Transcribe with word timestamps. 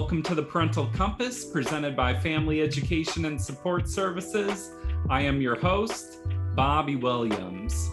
Welcome 0.00 0.22
to 0.22 0.34
the 0.34 0.42
Parental 0.42 0.86
Compass 0.94 1.44
presented 1.44 1.94
by 1.94 2.18
Family 2.18 2.62
Education 2.62 3.26
and 3.26 3.38
Support 3.38 3.86
Services. 3.86 4.72
I 5.10 5.20
am 5.20 5.42
your 5.42 5.56
host, 5.56 6.20
Bobby 6.54 6.96
Williams. 6.96 7.90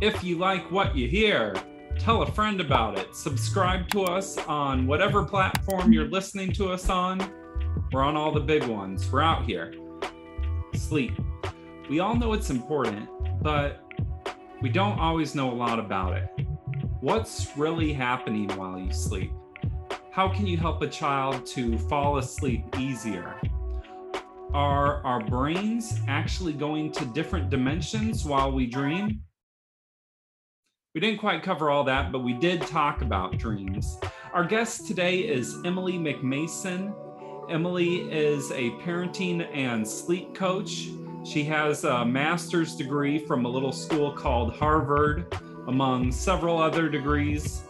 If 0.00 0.22
you 0.22 0.38
like 0.38 0.70
what 0.70 0.94
you 0.94 1.08
hear, 1.08 1.52
tell 1.98 2.22
a 2.22 2.30
friend 2.30 2.60
about 2.60 2.96
it. 2.96 3.16
Subscribe 3.16 3.88
to 3.88 4.04
us 4.04 4.38
on 4.38 4.86
whatever 4.86 5.24
platform 5.24 5.92
you're 5.92 6.06
listening 6.06 6.52
to 6.52 6.70
us 6.70 6.88
on. 6.88 7.20
We're 7.90 8.04
on 8.04 8.16
all 8.16 8.30
the 8.30 8.40
big 8.40 8.62
ones. 8.62 9.10
We're 9.10 9.22
out 9.22 9.44
here. 9.44 9.74
Sleep. 10.74 11.12
We 11.90 11.98
all 11.98 12.14
know 12.14 12.34
it's 12.34 12.50
important, 12.50 13.08
but 13.42 13.82
we 14.62 14.68
don't 14.68 14.98
always 15.00 15.34
know 15.34 15.50
a 15.50 15.56
lot 15.56 15.80
about 15.80 16.16
it. 16.16 16.28
What's 17.00 17.56
really 17.56 17.92
happening 17.92 18.48
while 18.56 18.78
you 18.78 18.92
sleep? 18.92 19.32
How 20.12 20.28
can 20.28 20.46
you 20.46 20.58
help 20.58 20.82
a 20.82 20.88
child 20.88 21.46
to 21.46 21.78
fall 21.78 22.18
asleep 22.18 22.66
easier? 22.78 23.34
Are 24.52 25.02
our 25.06 25.24
brains 25.24 25.98
actually 26.06 26.52
going 26.52 26.92
to 26.92 27.06
different 27.06 27.48
dimensions 27.48 28.22
while 28.22 28.52
we 28.52 28.66
dream? 28.66 29.22
We 30.94 31.00
didn't 31.00 31.20
quite 31.20 31.42
cover 31.42 31.70
all 31.70 31.82
that, 31.84 32.12
but 32.12 32.18
we 32.18 32.34
did 32.34 32.60
talk 32.60 33.00
about 33.00 33.38
dreams. 33.38 33.98
Our 34.34 34.44
guest 34.44 34.86
today 34.86 35.20
is 35.20 35.56
Emily 35.64 35.94
McMason. 35.94 36.94
Emily 37.50 38.02
is 38.12 38.50
a 38.50 38.68
parenting 38.82 39.48
and 39.56 39.88
sleep 39.88 40.34
coach. 40.34 40.88
She 41.24 41.42
has 41.44 41.84
a 41.84 42.04
master's 42.04 42.76
degree 42.76 43.18
from 43.18 43.46
a 43.46 43.48
little 43.48 43.72
school 43.72 44.12
called 44.12 44.56
Harvard, 44.56 45.34
among 45.68 46.12
several 46.12 46.58
other 46.58 46.90
degrees. 46.90 47.62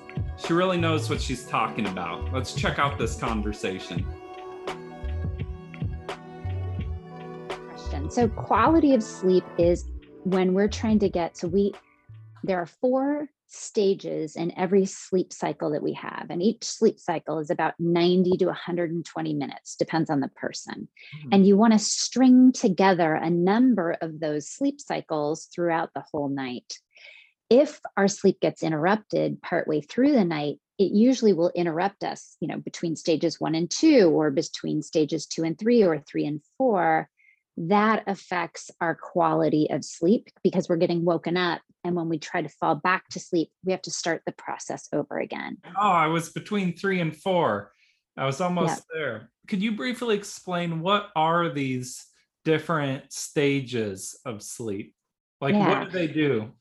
She 0.44 0.54
really 0.54 0.76
knows 0.76 1.08
what 1.08 1.20
she's 1.20 1.44
talking 1.44 1.86
about. 1.86 2.32
Let's 2.32 2.52
check 2.54 2.80
out 2.80 2.98
this 2.98 3.16
conversation. 3.16 4.04
Question. 7.68 8.10
So, 8.10 8.28
quality 8.28 8.94
of 8.94 9.04
sleep 9.04 9.44
is 9.56 9.88
when 10.24 10.52
we're 10.52 10.68
trying 10.68 10.98
to 11.00 11.08
get, 11.08 11.36
so 11.36 11.46
we, 11.46 11.72
there 12.42 12.58
are 12.58 12.66
four 12.66 13.28
stages 13.46 14.34
in 14.34 14.52
every 14.58 14.86
sleep 14.86 15.32
cycle 15.32 15.70
that 15.70 15.82
we 15.82 15.92
have. 15.92 16.26
And 16.30 16.42
each 16.42 16.64
sleep 16.64 16.98
cycle 16.98 17.38
is 17.38 17.50
about 17.50 17.74
90 17.78 18.38
to 18.38 18.46
120 18.46 19.34
minutes, 19.34 19.76
depends 19.76 20.10
on 20.10 20.20
the 20.20 20.28
person. 20.28 20.88
Mm-hmm. 21.18 21.28
And 21.32 21.46
you 21.46 21.56
want 21.56 21.74
to 21.74 21.78
string 21.78 22.50
together 22.52 23.14
a 23.14 23.30
number 23.30 23.96
of 24.00 24.18
those 24.18 24.48
sleep 24.48 24.80
cycles 24.80 25.48
throughout 25.54 25.90
the 25.94 26.02
whole 26.10 26.30
night 26.30 26.78
if 27.52 27.80
our 27.98 28.08
sleep 28.08 28.40
gets 28.40 28.62
interrupted 28.62 29.42
partway 29.42 29.82
through 29.82 30.12
the 30.12 30.24
night, 30.24 30.56
it 30.78 30.92
usually 30.92 31.34
will 31.34 31.52
interrupt 31.54 32.02
us, 32.02 32.36
you 32.40 32.48
know, 32.48 32.56
between 32.56 32.96
stages 32.96 33.38
one 33.38 33.54
and 33.54 33.70
two, 33.70 34.08
or 34.08 34.30
between 34.30 34.82
stages 34.82 35.26
two 35.26 35.44
and 35.44 35.58
three, 35.58 35.82
or 35.82 35.98
three 35.98 36.24
and 36.24 36.40
four. 36.56 37.10
That 37.58 38.04
affects 38.06 38.70
our 38.80 38.94
quality 38.94 39.68
of 39.70 39.84
sleep 39.84 40.30
because 40.42 40.66
we're 40.66 40.76
getting 40.76 41.04
woken 41.04 41.36
up. 41.36 41.60
And 41.84 41.94
when 41.94 42.08
we 42.08 42.18
try 42.18 42.40
to 42.40 42.48
fall 42.48 42.74
back 42.74 43.06
to 43.10 43.20
sleep, 43.20 43.50
we 43.66 43.72
have 43.72 43.82
to 43.82 43.90
start 43.90 44.22
the 44.24 44.32
process 44.32 44.88
over 44.90 45.18
again. 45.18 45.58
Oh, 45.76 45.90
I 45.90 46.06
was 46.06 46.30
between 46.30 46.74
three 46.74 47.00
and 47.00 47.14
four. 47.14 47.72
I 48.16 48.24
was 48.24 48.40
almost 48.40 48.84
there. 48.94 49.30
Could 49.46 49.62
you 49.62 49.72
briefly 49.72 50.16
explain 50.16 50.80
what 50.80 51.10
are 51.14 51.50
these 51.50 52.06
different 52.46 53.12
stages 53.12 54.18
of 54.24 54.42
sleep? 54.42 54.94
Like, 55.42 55.54
yeah. 55.54 55.80
what 55.80 55.92
do 55.92 55.98
they 55.98 56.06
do? 56.06 56.52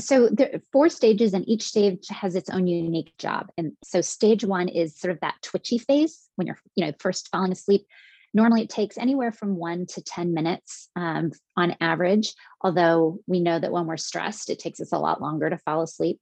So 0.00 0.28
there 0.28 0.50
are 0.54 0.60
four 0.72 0.88
stages 0.88 1.34
and 1.34 1.48
each 1.48 1.62
stage 1.62 2.08
has 2.08 2.34
its 2.34 2.50
own 2.50 2.66
unique 2.66 3.16
job. 3.18 3.50
And 3.56 3.72
so 3.84 4.00
stage 4.00 4.44
one 4.44 4.68
is 4.68 4.98
sort 4.98 5.12
of 5.12 5.20
that 5.20 5.36
twitchy 5.42 5.78
phase 5.78 6.28
when 6.36 6.46
you're 6.46 6.58
you 6.74 6.84
know 6.84 6.92
first 6.98 7.28
falling 7.28 7.52
asleep. 7.52 7.86
Normally 8.32 8.62
it 8.62 8.70
takes 8.70 8.98
anywhere 8.98 9.30
from 9.30 9.56
one 9.56 9.86
to 9.86 10.02
10 10.02 10.34
minutes 10.34 10.88
um, 10.96 11.30
on 11.56 11.76
average 11.80 12.34
although 12.62 13.20
we 13.28 13.38
know 13.38 13.58
that 13.58 13.70
when 13.70 13.86
we're 13.86 13.96
stressed 13.96 14.50
it 14.50 14.58
takes 14.58 14.80
us 14.80 14.92
a 14.92 14.98
lot 14.98 15.22
longer 15.22 15.48
to 15.48 15.58
fall 15.58 15.82
asleep. 15.82 16.18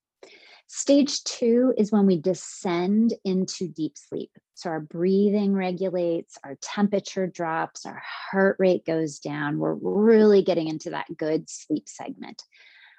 Stage 0.66 1.22
two 1.24 1.74
is 1.76 1.92
when 1.92 2.06
we 2.06 2.18
descend 2.18 3.12
into 3.24 3.68
deep 3.68 3.92
sleep. 3.96 4.30
So 4.54 4.70
our 4.70 4.80
breathing 4.80 5.54
regulates 5.54 6.36
our 6.44 6.56
temperature 6.60 7.26
drops 7.26 7.86
our 7.86 8.02
heart 8.30 8.56
rate 8.58 8.84
goes 8.84 9.18
down. 9.18 9.58
We're 9.58 9.74
really 9.74 10.42
getting 10.42 10.68
into 10.68 10.90
that 10.90 11.06
good 11.16 11.48
sleep 11.48 11.88
segment 11.88 12.42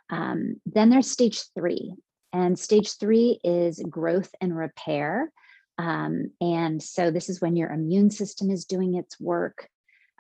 um, 0.10 0.62
then 0.66 0.90
there's 0.90 1.10
stage 1.10 1.44
three, 1.56 1.96
and 2.32 2.58
stage 2.58 2.98
three 2.98 3.40
is 3.44 3.84
growth 3.90 4.34
and 4.42 4.56
repair. 4.56 5.32
Um, 5.78 6.32
and 6.40 6.82
so 6.82 7.12
this 7.12 7.30
is 7.30 7.42
when 7.42 7.56
your 7.56 7.72
immune 7.72 8.12
system 8.12 8.52
is 8.52 8.66
doing 8.66 8.96
its 8.96 9.20
work. 9.20 9.68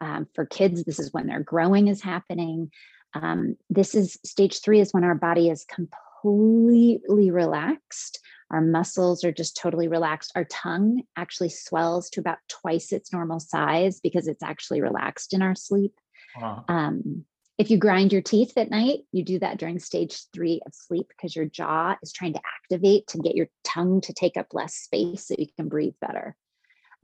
Um, 0.01 0.27
for 0.33 0.45
kids, 0.45 0.83
this 0.83 0.99
is 0.99 1.13
when 1.13 1.27
their 1.27 1.41
growing 1.41 1.87
is 1.87 2.01
happening. 2.01 2.71
Um, 3.13 3.55
this 3.69 3.93
is 3.95 4.17
stage 4.25 4.61
three 4.61 4.79
is 4.79 4.91
when 4.91 5.03
our 5.03 5.15
body 5.15 5.49
is 5.49 5.65
completely 5.65 7.31
relaxed. 7.31 8.19
Our 8.51 8.61
muscles 8.61 9.23
are 9.23 9.31
just 9.31 9.57
totally 9.57 9.87
relaxed. 9.87 10.31
Our 10.35 10.45
tongue 10.45 11.03
actually 11.15 11.49
swells 11.49 12.09
to 12.11 12.19
about 12.19 12.39
twice 12.49 12.91
its 12.91 13.13
normal 13.13 13.39
size 13.39 13.99
because 13.99 14.27
it's 14.27 14.43
actually 14.43 14.81
relaxed 14.81 15.33
in 15.33 15.41
our 15.41 15.55
sleep. 15.55 15.93
Wow. 16.39 16.65
Um, 16.67 17.25
if 17.57 17.69
you 17.69 17.77
grind 17.77 18.11
your 18.11 18.21
teeth 18.21 18.57
at 18.57 18.71
night, 18.71 19.01
you 19.11 19.23
do 19.23 19.39
that 19.39 19.57
during 19.57 19.79
stage 19.79 20.23
three 20.33 20.61
of 20.65 20.73
sleep 20.73 21.07
because 21.09 21.35
your 21.35 21.45
jaw 21.45 21.95
is 22.01 22.11
trying 22.11 22.33
to 22.33 22.41
activate 22.61 23.07
to 23.07 23.19
get 23.19 23.35
your 23.35 23.47
tongue 23.63 24.01
to 24.01 24.13
take 24.13 24.37
up 24.37 24.47
less 24.53 24.73
space 24.73 25.27
so 25.27 25.35
you 25.37 25.47
can 25.55 25.69
breathe 25.69 25.93
better. 26.01 26.35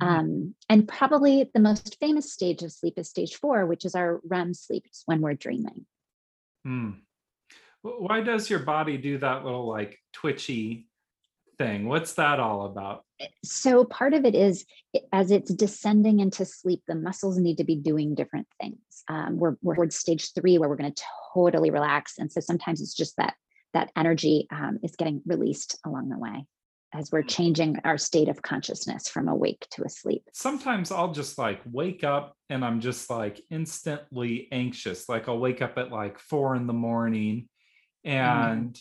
Mm-hmm. 0.01 0.13
Um, 0.13 0.55
and 0.67 0.87
probably 0.87 1.49
the 1.53 1.59
most 1.59 1.97
famous 1.99 2.33
stage 2.33 2.63
of 2.63 2.71
sleep 2.71 2.95
is 2.97 3.09
stage 3.09 3.35
four, 3.35 3.65
which 3.65 3.85
is 3.85 3.93
our 3.93 4.21
REM 4.27 4.53
sleep, 4.53 4.83
it's 4.87 5.03
when 5.05 5.21
we're 5.21 5.35
dreaming. 5.35 5.85
Hmm. 6.65 6.91
Why 7.81 8.21
does 8.21 8.49
your 8.49 8.59
body 8.59 8.97
do 8.97 9.19
that 9.19 9.45
little 9.45 9.67
like 9.67 9.99
twitchy 10.13 10.87
thing? 11.57 11.87
What's 11.87 12.13
that 12.13 12.39
all 12.39 12.65
about? 12.65 13.05
So, 13.43 13.83
part 13.85 14.13
of 14.13 14.25
it 14.25 14.35
is 14.35 14.65
as 15.11 15.31
it's 15.31 15.53
descending 15.53 16.19
into 16.19 16.45
sleep, 16.45 16.81
the 16.87 16.95
muscles 16.95 17.37
need 17.37 17.57
to 17.57 17.63
be 17.63 17.75
doing 17.75 18.15
different 18.15 18.47
things. 18.61 18.77
Um, 19.07 19.37
we're, 19.37 19.55
we're 19.61 19.75
towards 19.75 19.95
stage 19.95 20.33
three 20.33 20.57
where 20.57 20.69
we're 20.69 20.75
going 20.75 20.93
to 20.93 21.03
totally 21.33 21.69
relax. 21.69 22.17
And 22.17 22.31
so 22.31 22.39
sometimes 22.39 22.81
it's 22.81 22.93
just 22.93 23.17
that 23.17 23.35
that 23.73 23.91
energy 23.95 24.47
um, 24.51 24.79
is 24.83 24.95
getting 24.95 25.21
released 25.25 25.77
along 25.85 26.09
the 26.09 26.17
way 26.17 26.45
as 26.93 27.11
we're 27.11 27.21
changing 27.21 27.77
our 27.83 27.97
state 27.97 28.29
of 28.29 28.41
consciousness 28.41 29.07
from 29.07 29.27
awake 29.27 29.67
to 29.71 29.83
asleep. 29.83 30.23
Sometimes 30.33 30.91
I'll 30.91 31.13
just 31.13 31.37
like 31.37 31.61
wake 31.65 32.03
up 32.03 32.35
and 32.49 32.65
I'm 32.65 32.81
just 32.81 33.09
like 33.09 33.41
instantly 33.51 34.47
anxious. 34.51 35.07
Like 35.07 35.29
I'll 35.29 35.37
wake 35.37 35.61
up 35.61 35.77
at 35.77 35.91
like 35.91 36.17
four 36.17 36.55
in 36.55 36.65
the 36.65 36.73
morning 36.73 37.47
mm-hmm. 38.05 38.17
and 38.17 38.73
mm 38.73 38.79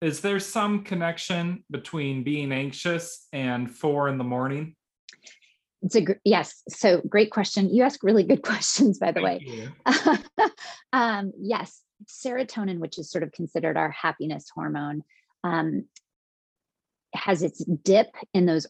is 0.00 0.20
there 0.20 0.38
some 0.38 0.84
connection 0.84 1.64
between 1.70 2.22
being 2.22 2.52
anxious 2.52 3.26
and 3.32 3.70
four 3.70 4.08
in 4.08 4.18
the 4.18 4.24
morning? 4.24 4.76
It's 5.82 5.96
a 5.96 6.06
yes. 6.24 6.62
So 6.68 7.00
great 7.08 7.30
question. 7.30 7.72
You 7.72 7.84
ask 7.84 8.02
really 8.02 8.24
good 8.24 8.42
questions, 8.42 8.98
by 8.98 9.12
the 9.12 9.20
Thank 9.20 9.42
way. 9.42 10.48
um, 10.92 11.32
yes, 11.38 11.82
serotonin, 12.06 12.78
which 12.78 12.98
is 12.98 13.10
sort 13.10 13.24
of 13.24 13.32
considered 13.32 13.76
our 13.76 13.90
happiness 13.90 14.48
hormone, 14.54 15.02
um, 15.44 15.84
has 17.14 17.42
its 17.42 17.64
dip 17.64 18.08
in 18.34 18.46
those 18.46 18.66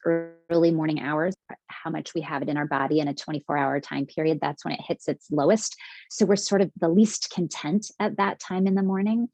early 0.50 0.70
morning 0.70 1.00
hours. 1.00 1.34
How 1.68 1.90
much 1.90 2.14
we 2.14 2.20
have 2.22 2.42
it 2.42 2.48
in 2.48 2.56
our 2.56 2.66
body 2.66 3.00
in 3.00 3.08
a 3.08 3.14
24 3.14 3.56
hour 3.56 3.80
time 3.80 4.06
period, 4.06 4.38
that's 4.40 4.64
when 4.64 4.74
it 4.74 4.80
hits 4.86 5.08
its 5.08 5.30
lowest. 5.30 5.76
So 6.10 6.24
we're 6.24 6.36
sort 6.36 6.60
of 6.62 6.70
the 6.78 6.88
least 6.88 7.30
content 7.34 7.90
at 7.98 8.16
that 8.16 8.38
time 8.38 8.66
in 8.66 8.74
the 8.74 8.82
morning. 8.82 9.28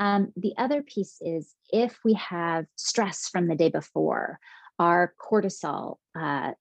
Um, 0.00 0.32
the 0.34 0.54
other 0.56 0.82
piece 0.82 1.18
is 1.20 1.54
if 1.70 1.98
we 2.04 2.14
have 2.14 2.64
stress 2.74 3.28
from 3.28 3.46
the 3.46 3.54
day 3.54 3.68
before, 3.68 4.40
our 4.78 5.14
cortisol 5.20 5.98
uh, 6.18 6.52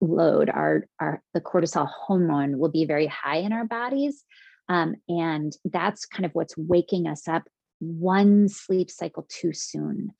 load, 0.00 0.48
our, 0.48 0.88
our 0.98 1.22
the 1.34 1.42
cortisol 1.42 1.88
hormone 1.88 2.58
will 2.58 2.70
be 2.70 2.86
very 2.86 3.06
high 3.06 3.36
in 3.36 3.52
our 3.52 3.66
bodies. 3.66 4.24
Um, 4.68 4.96
and 5.08 5.52
that's 5.64 6.06
kind 6.06 6.24
of 6.24 6.32
what's 6.32 6.56
waking 6.56 7.06
us 7.06 7.28
up 7.28 7.44
one 7.78 8.48
sleep 8.48 8.90
cycle 8.90 9.26
too 9.28 9.52
soon. 9.52 10.10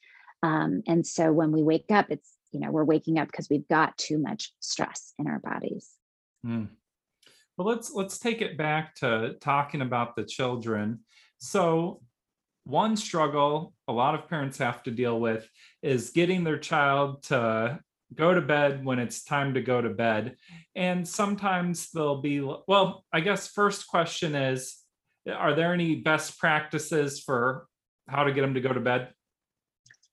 Um, 0.42 0.82
and 0.86 1.06
so 1.06 1.32
when 1.32 1.52
we 1.52 1.62
wake 1.62 1.90
up, 1.90 2.06
it's, 2.10 2.34
you 2.52 2.60
know, 2.60 2.70
we're 2.70 2.84
waking 2.84 3.18
up 3.18 3.28
because 3.28 3.48
we've 3.50 3.66
got 3.68 3.96
too 3.96 4.18
much 4.18 4.52
stress 4.60 5.14
in 5.18 5.26
our 5.26 5.40
bodies. 5.40 5.90
Mm. 6.46 6.68
Well, 7.56 7.66
let's 7.66 7.90
let's 7.92 8.18
take 8.18 8.42
it 8.42 8.58
back 8.58 8.94
to 8.96 9.34
talking 9.40 9.80
about 9.80 10.14
the 10.14 10.24
children. 10.24 11.00
So, 11.38 12.02
one 12.66 12.96
struggle 12.96 13.72
a 13.86 13.92
lot 13.92 14.16
of 14.16 14.28
parents 14.28 14.58
have 14.58 14.82
to 14.82 14.90
deal 14.90 15.20
with 15.20 15.48
is 15.82 16.10
getting 16.10 16.42
their 16.42 16.58
child 16.58 17.22
to 17.22 17.78
go 18.12 18.34
to 18.34 18.40
bed 18.40 18.84
when 18.84 18.98
it's 18.98 19.22
time 19.22 19.54
to 19.54 19.60
go 19.62 19.80
to 19.80 19.90
bed. 19.90 20.36
And 20.74 21.06
sometimes 21.06 21.90
they'll 21.92 22.20
be 22.20 22.40
well, 22.40 23.04
I 23.12 23.20
guess 23.20 23.48
first 23.48 23.86
question 23.86 24.34
is 24.34 24.76
are 25.32 25.54
there 25.54 25.72
any 25.72 25.96
best 25.96 26.38
practices 26.38 27.20
for 27.20 27.66
how 28.08 28.24
to 28.24 28.32
get 28.32 28.42
them 28.42 28.54
to 28.54 28.60
go 28.60 28.72
to 28.72 28.80
bed? 28.80 29.10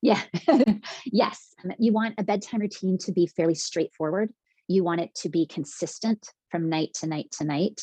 Yeah. 0.01 0.21
yes. 1.05 1.53
You 1.79 1.91
want 1.91 2.15
a 2.19 2.23
bedtime 2.23 2.61
routine 2.61 2.99
to 2.99 3.11
be 3.11 3.25
fairly 3.25 3.55
straightforward. 3.55 4.31
You 4.67 4.83
want 4.83 5.01
it 5.01 5.15
to 5.15 5.29
be 5.29 5.47
consistent 5.47 6.29
from 6.51 6.69
night 6.69 6.93
to 6.95 7.07
night 7.07 7.31
to 7.39 7.45
night. 7.45 7.81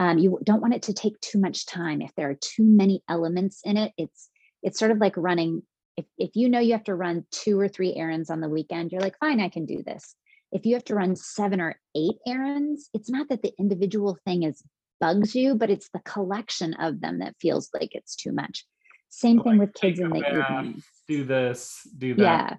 Um, 0.00 0.16
you 0.16 0.40
don't 0.42 0.62
want 0.62 0.72
it 0.72 0.82
to 0.84 0.94
take 0.94 1.20
too 1.20 1.38
much 1.38 1.66
time. 1.66 2.00
If 2.00 2.14
there 2.16 2.30
are 2.30 2.38
too 2.40 2.64
many 2.64 3.02
elements 3.06 3.60
in 3.64 3.76
it, 3.76 3.92
it's 3.98 4.30
it's 4.62 4.78
sort 4.78 4.92
of 4.92 4.98
like 4.98 5.14
running. 5.16 5.62
If 5.98 6.06
if 6.16 6.30
you 6.34 6.48
know 6.48 6.58
you 6.58 6.72
have 6.72 6.84
to 6.84 6.94
run 6.94 7.26
two 7.30 7.60
or 7.60 7.68
three 7.68 7.94
errands 7.94 8.30
on 8.30 8.40
the 8.40 8.48
weekend, 8.48 8.90
you're 8.90 9.02
like, 9.02 9.18
fine, 9.20 9.40
I 9.40 9.50
can 9.50 9.66
do 9.66 9.82
this. 9.84 10.16
If 10.52 10.64
you 10.64 10.74
have 10.74 10.84
to 10.84 10.94
run 10.94 11.16
seven 11.16 11.60
or 11.60 11.78
eight 11.94 12.16
errands, 12.26 12.88
it's 12.94 13.10
not 13.10 13.28
that 13.28 13.42
the 13.42 13.52
individual 13.58 14.16
thing 14.24 14.42
is 14.42 14.62
bugs 15.00 15.34
you, 15.34 15.54
but 15.54 15.70
it's 15.70 15.90
the 15.92 16.00
collection 16.00 16.72
of 16.74 17.02
them 17.02 17.18
that 17.18 17.36
feels 17.38 17.68
like 17.74 17.90
it's 17.94 18.16
too 18.16 18.32
much. 18.32 18.64
Same 19.10 19.38
so 19.38 19.44
thing 19.44 19.58
with 19.58 19.74
kids 19.74 20.00
in 20.00 20.08
the 20.08 20.16
evening. 20.16 20.82
Do 21.08 21.24
this, 21.24 21.86
do 21.96 22.14
that. 22.14 22.22
Yeah, 22.22 22.56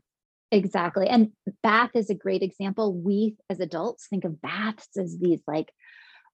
exactly. 0.52 1.08
And 1.08 1.32
bath 1.64 1.92
is 1.96 2.12
a 2.12 2.16
great 2.16 2.44
example. 2.44 2.94
We 2.94 3.36
as 3.50 3.60
adults 3.60 4.08
think 4.08 4.26
of 4.26 4.42
baths 4.42 4.90
as 4.96 5.18
these 5.20 5.42
like 5.48 5.72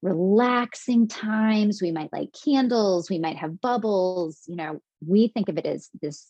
relaxing 0.02 1.08
times. 1.08 1.82
We 1.82 1.92
might 1.92 2.14
light 2.14 2.36
candles, 2.44 3.10
we 3.10 3.20
might 3.20 3.38
have 3.38 3.62
bubbles. 3.62 4.42
You 4.48 4.56
know, 4.56 4.82
we 5.06 5.28
think 5.30 5.50
of 5.50 5.58
it 5.58 5.66
as 5.66 5.90
this 6.02 6.28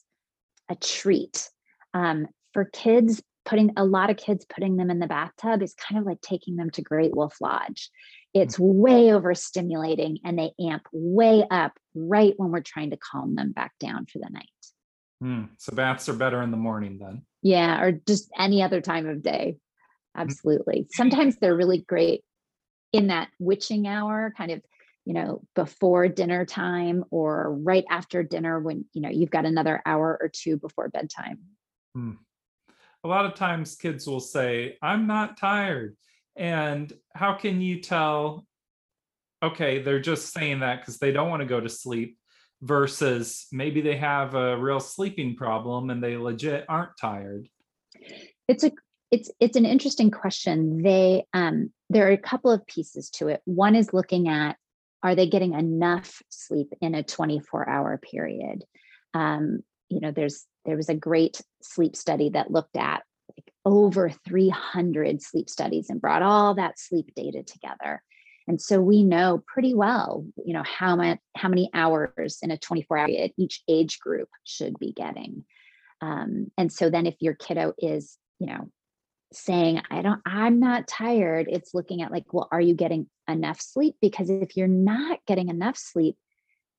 a 0.70 0.76
treat. 0.76 1.50
Um, 1.94 2.28
for 2.54 2.66
kids, 2.66 3.22
putting 3.46 3.72
a 3.78 3.86
lot 3.86 4.10
of 4.10 4.18
kids 4.18 4.46
putting 4.46 4.76
them 4.76 4.90
in 4.90 5.00
the 5.00 5.08
bathtub 5.08 5.64
is 5.64 5.74
kind 5.76 6.00
of 6.00 6.06
like 6.06 6.20
taking 6.22 6.58
them 6.58 6.70
to 6.72 6.82
Great 6.82 7.16
Wolf 7.16 7.38
Lodge. 7.40 7.90
It's 8.34 8.60
way 8.60 9.08
overstimulating 9.08 10.18
and 10.26 10.38
they 10.38 10.52
amp 10.60 10.84
way 10.92 11.46
up 11.50 11.72
right 11.96 12.34
when 12.36 12.52
we're 12.52 12.62
trying 12.62 12.90
to 12.92 12.98
calm 12.98 13.36
them 13.36 13.54
back 13.54 13.72
down 13.80 14.06
for 14.06 14.20
the 14.20 14.30
night. 14.30 14.50
Mm, 15.24 15.50
so 15.58 15.74
baths 15.74 16.10
are 16.10 16.14
better 16.14 16.42
in 16.42 16.52
the 16.52 16.58
morning 16.58 17.00
then. 17.00 17.24
Yeah, 17.42 17.82
or 17.82 17.94
just 17.94 18.30
any 18.38 18.62
other 18.62 18.82
time 18.82 19.08
of 19.08 19.24
day. 19.24 19.58
Hmm. 20.14 20.22
Absolutely. 20.22 20.88
Sometimes 20.92 21.38
they're 21.38 21.56
really 21.56 21.86
great 21.88 22.24
in 22.94 23.08
that 23.08 23.30
witching 23.40 23.88
hour, 23.88 24.34
kind 24.38 24.52
of, 24.52 24.62
you 25.06 25.14
know, 25.14 25.42
before 25.56 26.08
dinner 26.08 26.46
time 26.46 27.06
or 27.12 27.54
right 27.54 27.86
after 27.90 28.24
dinner 28.24 28.60
when, 28.60 28.86
you 28.94 29.02
know, 29.02 29.10
you've 29.10 29.30
got 29.30 29.46
another 29.46 29.82
hour 29.86 30.18
or 30.22 30.30
two 30.30 30.58
before 30.58 30.90
bedtime. 30.90 31.40
Hmm. 31.96 32.12
A 33.04 33.08
lot 33.08 33.26
of 33.26 33.36
times 33.36 33.76
kids 33.76 34.08
will 34.08 34.20
say, 34.20 34.78
I'm 34.82 35.08
not 35.08 35.38
tired. 35.38 35.96
And 36.36 36.92
how 37.16 37.34
can 37.34 37.62
you 37.62 37.82
tell, 37.82 38.46
okay, 39.42 39.82
they're 39.82 40.00
just 40.00 40.34
saying 40.34 40.60
that 40.60 40.82
because 40.82 40.98
they 40.98 41.12
don't 41.12 41.30
want 41.30 41.42
to 41.42 41.48
go 41.48 41.60
to 41.60 41.70
sleep 41.70 42.18
versus 42.62 43.48
maybe 43.52 43.82
they 43.82 43.98
have 43.98 44.36
a 44.36 44.58
real 44.58 44.80
sleeping 44.80 45.36
problem 45.36 45.90
and 45.90 46.04
they 46.04 46.18
legit 46.18 46.66
aren't 46.68 46.98
tired? 47.00 47.48
It's 48.48 48.64
a 48.64 48.72
it's 49.12 49.32
it's 49.40 49.58
an 49.58 49.66
interesting 49.66 50.12
question. 50.12 50.82
They 50.82 51.26
um 51.34 51.72
there 51.90 52.08
are 52.08 52.12
a 52.12 52.18
couple 52.18 52.52
of 52.52 52.66
pieces 52.68 53.10
to 53.12 53.28
it. 53.30 53.42
One 53.46 53.76
is 53.76 53.94
looking 53.94 54.28
at 54.28 54.58
are 55.04 55.16
they 55.16 55.28
getting 55.28 55.54
enough 55.54 56.22
sleep 56.30 56.74
in 56.82 56.96
a 56.96 57.04
24 57.04 57.70
hour 57.70 57.98
period? 57.98 58.64
Um, 59.14 59.62
you 59.90 60.02
know, 60.02 60.12
there's 60.12 60.46
there 60.66 60.76
was 60.76 60.90
a 60.90 60.96
great 60.96 61.42
sleep 61.62 61.96
study 61.96 62.30
that 62.30 62.52
looked 62.52 62.76
at 62.76 63.04
like 63.38 63.54
over 63.66 64.10
300 64.10 65.22
sleep 65.22 65.50
studies 65.50 65.90
and 65.90 66.02
brought 66.02 66.24
all 66.24 66.56
that 66.56 66.80
sleep 66.80 67.14
data 67.16 67.44
together. 67.44 68.02
And 68.48 68.62
so 68.62 68.80
we 68.82 69.04
know 69.04 69.44
pretty 69.46 69.74
well, 69.74 70.26
you 70.46 70.54
know, 70.54 70.64
how 70.64 70.96
much 70.96 71.20
how 71.36 71.50
many 71.50 71.70
hours 71.74 72.40
in 72.42 72.52
a 72.52 72.58
24 72.58 72.98
hour 72.98 73.08
period 73.08 73.32
each 73.38 73.62
age 73.68 74.00
group 74.00 74.30
should 74.44 74.78
be 74.80 74.94
getting. 74.94 75.46
Um, 76.02 76.52
and 76.58 76.72
so 76.72 76.90
then 76.90 77.06
if 77.06 77.16
your 77.20 77.34
kiddo 77.34 77.74
is, 77.78 78.18
you 78.40 78.48
know, 78.48 78.70
saying 79.34 79.82
i 79.92 80.02
don't 80.02 80.22
i'm 80.26 80.60
not 80.60 80.88
tired 80.88 81.48
it's 81.50 81.74
looking 81.74 82.02
at 82.02 82.12
like 82.12 82.34
well 82.34 82.48
are 82.52 82.62
you 82.62 82.74
getting 82.74 83.08
enough 83.28 83.60
sleep? 83.60 83.96
Because 84.02 84.30
if 84.30 84.56
you're 84.56 84.68
not 84.68 85.20
getting 85.26 85.50
enough 85.50 85.78
sleep 85.78 86.16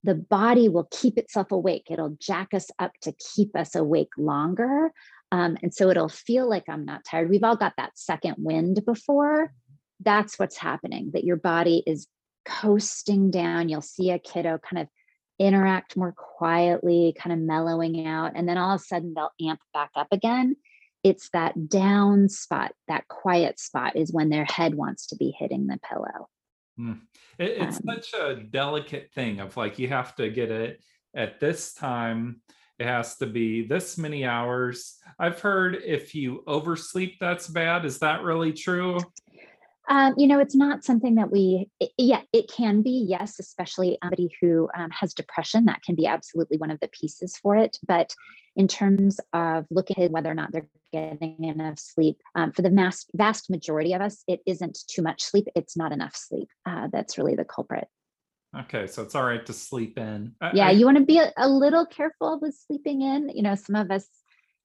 the 0.05 0.15
body 0.15 0.69
will 0.69 0.87
keep 0.93 1.19
itself 1.19 1.51
awake. 1.51 1.89
It'll 1.91 2.17
jack 2.21 2.55
us 2.55 2.71
up 2.79 2.93
to 3.03 3.13
keep 3.35 3.57
us 3.57 3.75
awake 3.75 4.11
longer 4.17 4.93
um, 5.33 5.59
and 5.63 5.75
so 5.75 5.91
it'll 5.91 6.09
feel 6.09 6.49
like 6.49 6.65
i'm 6.69 6.85
not 6.85 7.05
tired. 7.05 7.29
We've 7.29 7.45
all 7.45 7.57
got 7.57 7.75
that 7.77 7.99
second 7.99 8.37
wind 8.39 8.85
before. 8.87 9.53
That's 10.01 10.39
what's 10.39 10.57
happening 10.57 11.11
that 11.13 11.25
your 11.25 11.37
body 11.37 11.83
is 11.87 12.07
coasting 12.47 13.31
down. 13.31 13.69
You'll 13.69 13.83
see 13.83 14.11
a 14.11 14.19
kiddo 14.19 14.59
kind 14.59 14.83
of 14.83 14.89
interact 15.39 15.97
more 15.97 16.15
quietly 16.17 17.15
kind 17.17 17.33
of 17.33 17.39
mellowing 17.39 18.07
out 18.07 18.33
and 18.35 18.49
then 18.49 18.59
all 18.59 18.75
of 18.75 18.81
a 18.81 18.85
sudden 18.85 19.15
they'll 19.15 19.31
amp 19.49 19.61
back 19.73 19.91
up 19.95 20.09
again 20.11 20.57
it's 21.05 21.31
that 21.31 21.69
down 21.69 22.29
spot, 22.29 22.73
that 22.89 23.09
quiet 23.09 23.59
spot 23.59 23.97
is 23.97 24.13
when 24.13 24.29
their 24.29 24.45
head 24.45 24.75
wants 24.75 25.07
to 25.09 25.17
be 25.17 25.35
hitting 25.39 25.67
the 25.67 25.79
pillow. 25.89 26.29
Mm. 26.79 27.01
It, 27.39 27.63
it's 27.63 27.77
um, 27.77 27.83
such 27.87 28.15
a 28.15 28.37
delicate 28.37 29.11
thing 29.15 29.41
of 29.41 29.57
like 29.57 29.79
you 29.79 29.89
have 29.89 30.15
to 30.17 30.31
get 30.31 30.51
it 30.51 30.83
at 31.15 31.41
this 31.41 31.75
time. 31.75 32.41
It 32.79 32.87
has 32.87 33.17
to 33.17 33.27
be 33.27 33.67
this 33.67 33.99
many 33.99 34.25
hours. 34.25 34.99
I've 35.19 35.41
heard 35.41 35.77
if 35.85 36.15
you 36.15 36.45
oversleep, 36.47 37.19
that's 37.19 37.49
bad. 37.49 37.85
Is 37.85 37.99
that 37.99 38.23
really 38.23 38.53
true? 38.53 39.01
Um, 39.89 40.15
you 40.19 40.27
know, 40.27 40.39
it's 40.39 40.55
not 40.55 40.85
something 40.85 41.15
that 41.15 41.31
we, 41.31 41.71
it, 41.81 41.91
yeah, 41.97 42.21
it 42.33 42.51
can 42.55 42.83
be, 42.83 43.07
yes, 43.09 43.39
especially 43.39 43.97
somebody 44.03 44.31
who 44.41 44.69
um, 44.77 44.91
has 44.91 45.15
depression. 45.15 45.65
That 45.65 45.83
can 45.83 45.95
be 45.95 46.07
absolutely 46.07 46.59
one 46.59 46.71
of 46.71 46.79
the 46.81 46.89
pieces 46.89 47.37
for 47.39 47.57
it. 47.57 47.79
But 47.87 48.15
in 48.55 48.69
terms 48.69 49.19
of 49.33 49.65
looking 49.71 50.03
at 50.05 50.11
whether 50.11 50.31
or 50.31 50.35
not 50.35 50.53
they're 50.53 50.69
getting 50.93 51.43
enough 51.45 51.79
sleep, 51.79 52.19
um, 52.35 52.53
for 52.53 52.63
the 52.63 52.71
mass, 52.71 53.07
vast 53.15 53.49
majority 53.49 53.95
of 53.95 54.03
us, 54.03 54.25
it 54.29 54.41
isn't 54.47 54.79
too 54.89 55.01
much 55.01 55.23
sleep. 55.23 55.47
It's 55.55 55.77
not 55.77 55.93
enough 55.93 56.15
sleep. 56.15 56.49
Uh, 56.67 56.89
that's 56.93 57.17
really 57.17 57.35
the 57.35 57.45
culprit. 57.45 57.89
Okay, 58.59 58.87
so 58.87 59.03
it's 59.03 59.15
all 59.15 59.25
right 59.25 59.45
to 59.45 59.53
sleep 59.53 59.99
in. 59.99 60.35
I, 60.41 60.51
yeah, 60.55 60.69
I, 60.69 60.71
you 60.71 60.87
want 60.87 60.99
to 60.99 61.05
be 61.05 61.19
a, 61.19 61.33
a 61.37 61.49
little 61.49 61.87
careful 61.87 62.39
with 62.41 62.55
sleeping 62.67 63.03
in. 63.03 63.31
You 63.35 63.43
know, 63.43 63.55
some 63.55 63.77
of 63.77 63.91
us 63.91 64.07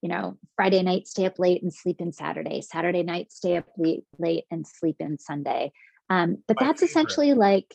you 0.04 0.10
know, 0.10 0.38
Friday 0.58 0.84
night 0.84 1.08
stay 1.08 1.26
up 1.26 1.40
late 1.40 1.64
and 1.64 1.74
sleep 1.74 2.02
in 2.02 2.12
Saturday, 2.12 2.62
Saturday 2.62 3.04
night 3.04 3.32
stay 3.32 3.56
up 3.56 3.66
late, 3.78 4.04
late 4.20 4.44
and 4.52 4.68
sleep 4.68 4.98
in 5.00 5.18
Sunday. 5.18 5.72
Um, 6.10 6.44
but 6.46 6.60
My 6.60 6.68
that's 6.68 6.82
favorite. 6.82 6.92
essentially 6.92 7.34
like, 7.34 7.74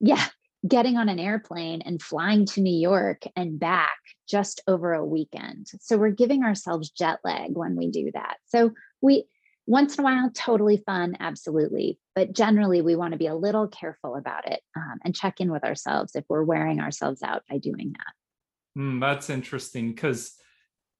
yeah, 0.00 0.24
getting 0.66 0.96
on 0.96 1.08
an 1.08 1.20
airplane 1.20 1.80
and 1.82 2.02
flying 2.02 2.46
to 2.46 2.60
New 2.60 2.76
York 2.76 3.22
and 3.36 3.60
back 3.60 3.96
just 4.28 4.60
over 4.66 4.92
a 4.92 5.04
weekend. 5.04 5.68
So 5.80 5.96
we're 5.96 6.10
giving 6.10 6.42
ourselves 6.42 6.90
jet 6.90 7.20
lag 7.22 7.52
when 7.52 7.76
we 7.76 7.92
do 7.92 8.10
that. 8.12 8.38
So 8.46 8.72
we, 9.00 9.26
once 9.68 9.94
in 9.94 10.00
a 10.00 10.04
while, 10.04 10.32
totally 10.34 10.78
fun, 10.78 11.16
absolutely. 11.20 12.00
But 12.16 12.32
generally, 12.32 12.82
we 12.82 12.96
want 12.96 13.12
to 13.12 13.18
be 13.18 13.28
a 13.28 13.36
little 13.36 13.68
careful 13.68 14.16
about 14.16 14.50
it 14.50 14.62
um, 14.76 14.98
and 15.04 15.14
check 15.14 15.40
in 15.40 15.52
with 15.52 15.62
ourselves 15.62 16.16
if 16.16 16.24
we're 16.28 16.42
wearing 16.42 16.80
ourselves 16.80 17.22
out 17.22 17.44
by 17.48 17.58
doing 17.58 17.94
that. 17.96 18.80
Mm, 18.80 19.00
that's 19.00 19.30
interesting 19.30 19.92
because 19.92 20.34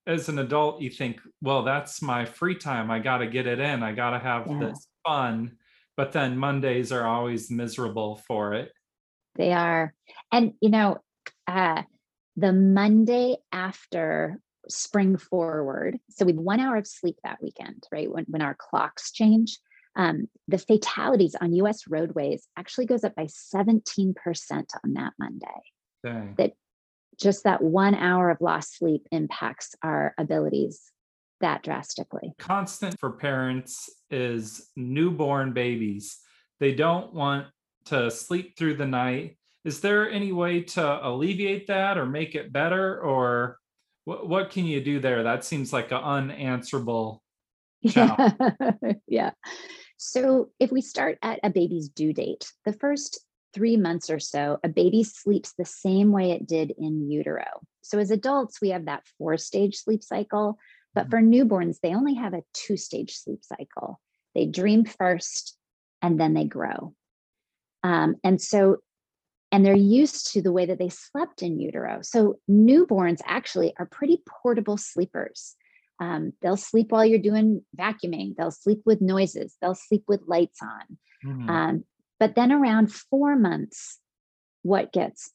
as 0.09 0.29
an 0.29 0.39
adult 0.39 0.81
you 0.81 0.91
think 0.91 1.21
well 1.43 1.63
that's 1.63 2.03
my 2.03 2.25
free 2.25 2.57
time. 2.57 2.91
I 2.91 2.99
got 2.99 3.19
to 3.19 3.27
get 3.27 3.47
it 3.47 3.61
in. 3.61 3.83
I 3.83 3.93
got 3.93 4.11
to 4.11 4.19
have 4.19 4.47
yeah. 4.49 4.59
this 4.59 4.89
fun. 5.07 5.57
But 5.97 6.13
then 6.13 6.39
mondays 6.39 6.93
are 6.93 7.07
always 7.07 7.51
miserable 7.51 8.23
for 8.27 8.55
it. 8.55 8.73
They 9.37 9.53
are. 9.53 9.95
And 10.33 10.55
you 10.61 10.71
know 10.71 10.99
uh 11.47 11.83
the 12.37 12.53
monday 12.53 13.37
after 13.53 14.41
spring 14.69 15.17
forward 15.17 15.99
so 16.11 16.25
we 16.25 16.33
have 16.33 16.41
one 16.41 16.61
hour 16.61 16.77
of 16.77 16.87
sleep 16.87 17.17
that 17.25 17.43
weekend 17.43 17.83
right 17.91 18.11
when, 18.11 18.25
when 18.29 18.43
our 18.43 18.55
clocks 18.55 19.13
change 19.13 19.59
um, 19.99 20.29
the 20.47 20.59
fatalities 20.59 21.35
on 21.41 21.53
us 21.55 21.85
roadways 21.89 22.47
actually 22.57 22.87
goes 22.87 23.03
up 23.03 23.17
by 23.17 23.25
17% 23.25 24.15
on 24.85 24.93
that 24.95 25.13
monday. 25.19 25.47
Dang. 26.05 26.35
that 26.39 26.53
just 27.19 27.45
that 27.45 27.63
one 27.63 27.95
hour 27.95 28.31
of 28.31 28.41
lost 28.41 28.77
sleep 28.77 29.07
impacts 29.11 29.75
our 29.83 30.15
abilities 30.19 30.93
that 31.41 31.63
drastically. 31.63 32.33
Constant 32.39 32.99
for 32.99 33.11
parents 33.11 33.91
is 34.11 34.71
newborn 34.77 35.53
babies. 35.53 36.19
They 36.61 36.73
don't 36.73 37.13
want 37.15 37.47
to 37.87 38.11
sleep 38.11 38.57
through 38.57 38.75
the 38.75 38.87
night. 38.87 39.37
Is 39.65 39.81
there 39.81 40.11
any 40.11 40.33
way 40.33 40.63
to 40.63 41.07
alleviate 41.07 41.67
that 41.69 41.99
or 41.99 42.07
make 42.07 42.35
it 42.35 42.53
better? 42.53 43.01
Or 43.01 43.59
what, 44.05 44.29
what 44.29 44.51
can 44.51 44.65
you 44.65 44.83
do 44.83 45.01
there? 45.01 45.23
That 45.23 45.45
seems 45.45 45.73
like 45.73 45.91
an 45.93 45.99
unanswerable 45.99 47.23
yeah. 47.81 48.31
yeah. 49.07 49.31
So, 49.99 50.51
if 50.59 50.73
we 50.73 50.81
start 50.81 51.19
at 51.23 51.39
a 51.45 51.51
baby's 51.51 51.89
due 51.89 52.13
date, 52.13 52.51
the 52.65 52.73
first 52.73 53.21
three 53.53 53.77
months 53.77 54.11
or 54.11 54.19
so, 54.21 54.59
a 54.63 54.69
baby 54.69 55.03
sleeps 55.05 55.55
the 55.57 55.65
same 55.65 56.13
way 56.13 56.33
it 56.33 56.47
did 56.47 56.73
in 56.77 57.11
utero. 57.11 57.45
So, 57.83 57.99
as 57.99 58.11
adults, 58.11 58.61
we 58.61 58.71
have 58.71 58.85
that 58.87 59.07
four 59.19 59.37
stage 59.37 59.77
sleep 59.77 60.03
cycle, 60.03 60.59
but 60.95 61.07
Mhm. 61.07 61.11
for 61.11 61.19
newborns, 61.21 61.81
they 61.81 61.95
only 61.95 62.15
have 62.15 62.35
a 62.35 62.45
two 62.53 62.77
stage 62.77 63.15
sleep 63.15 63.45
cycle. 63.45 64.01
They 64.35 64.47
dream 64.47 64.85
first 64.85 65.57
and 66.03 66.21
then 66.21 66.35
they 66.35 66.45
grow. 66.45 66.95
Um, 67.83 68.17
and 68.23 68.41
so, 68.41 68.79
and 69.51 69.65
they're 69.65 69.77
used 69.77 70.33
to 70.33 70.43
the 70.43 70.53
way 70.53 70.67
that 70.67 70.79
they 70.79 70.91
slept 70.91 71.43
in 71.43 71.59
utero. 71.59 72.01
So, 72.03 72.39
newborns 72.51 73.21
actually 73.25 73.75
are 73.79 73.87
pretty 73.87 74.23
portable 74.29 74.77
sleepers. 74.77 75.57
Um, 76.01 76.33
they'll 76.43 76.57
sleep 76.57 76.93
while 76.93 77.05
you're 77.05 77.19
doing 77.19 77.65
vacuuming, 77.77 78.37
they'll 78.37 78.51
sleep 78.53 78.83
with 78.85 79.01
noises, 79.01 79.57
they'll 79.61 79.75
sleep 79.75 80.05
with 80.07 80.21
lights 80.27 80.61
on. 80.63 80.99
Mhm. 81.25 81.49
Um, 81.51 81.85
but 82.19 82.35
then 82.35 82.53
around 82.53 82.93
four 82.93 83.37
months, 83.37 83.99
what 84.63 84.93
gets 84.93 85.31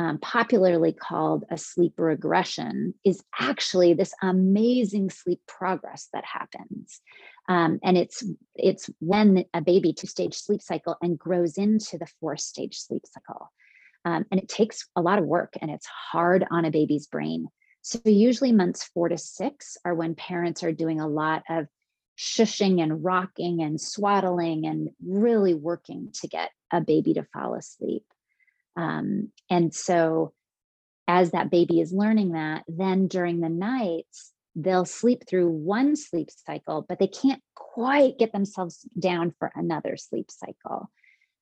um, 0.00 0.16
popularly 0.18 0.94
called 0.94 1.44
a 1.50 1.58
sleep 1.58 1.92
regression 1.98 2.94
is 3.04 3.22
actually 3.38 3.92
this 3.92 4.14
amazing 4.22 5.10
sleep 5.10 5.40
progress 5.46 6.08
that 6.14 6.24
happens. 6.24 7.02
Um, 7.50 7.78
and 7.82 7.98
it's 7.98 8.24
it's 8.54 8.88
when 9.00 9.44
a 9.52 9.60
baby 9.60 9.92
two 9.92 10.06
stage 10.06 10.34
sleep 10.34 10.62
cycle 10.62 10.96
and 11.02 11.18
grows 11.18 11.58
into 11.58 11.98
the 11.98 12.06
four 12.18 12.38
stage 12.38 12.78
sleep 12.78 13.02
cycle. 13.04 13.52
Um, 14.06 14.24
and 14.30 14.40
it 14.40 14.48
takes 14.48 14.88
a 14.96 15.02
lot 15.02 15.18
of 15.18 15.26
work 15.26 15.52
and 15.60 15.70
it's 15.70 15.86
hard 15.86 16.46
on 16.50 16.64
a 16.64 16.70
baby's 16.70 17.06
brain. 17.06 17.48
So 17.82 18.00
usually 18.04 18.52
months 18.52 18.84
four 18.84 19.10
to 19.10 19.18
six 19.18 19.76
are 19.84 19.94
when 19.94 20.14
parents 20.14 20.62
are 20.62 20.72
doing 20.72 21.00
a 21.00 21.08
lot 21.08 21.42
of 21.50 21.66
shushing 22.20 22.82
and 22.82 23.02
rocking 23.02 23.62
and 23.62 23.80
swaddling 23.80 24.66
and 24.66 24.90
really 25.02 25.54
working 25.54 26.10
to 26.12 26.28
get 26.28 26.50
a 26.70 26.80
baby 26.80 27.14
to 27.14 27.24
fall 27.32 27.54
asleep. 27.54 28.04
Um, 28.76 29.32
and 29.48 29.74
so, 29.74 30.34
as 31.08 31.30
that 31.30 31.50
baby 31.50 31.80
is 31.80 31.92
learning 31.92 32.32
that, 32.32 32.64
then 32.68 33.08
during 33.08 33.40
the 33.40 33.48
nights, 33.48 34.32
they'll 34.54 34.84
sleep 34.84 35.22
through 35.26 35.48
one 35.48 35.96
sleep 35.96 36.28
cycle, 36.46 36.84
but 36.86 36.98
they 36.98 37.08
can't 37.08 37.42
quite 37.54 38.18
get 38.18 38.32
themselves 38.32 38.86
down 38.98 39.32
for 39.38 39.50
another 39.54 39.96
sleep 39.96 40.30
cycle. 40.30 40.90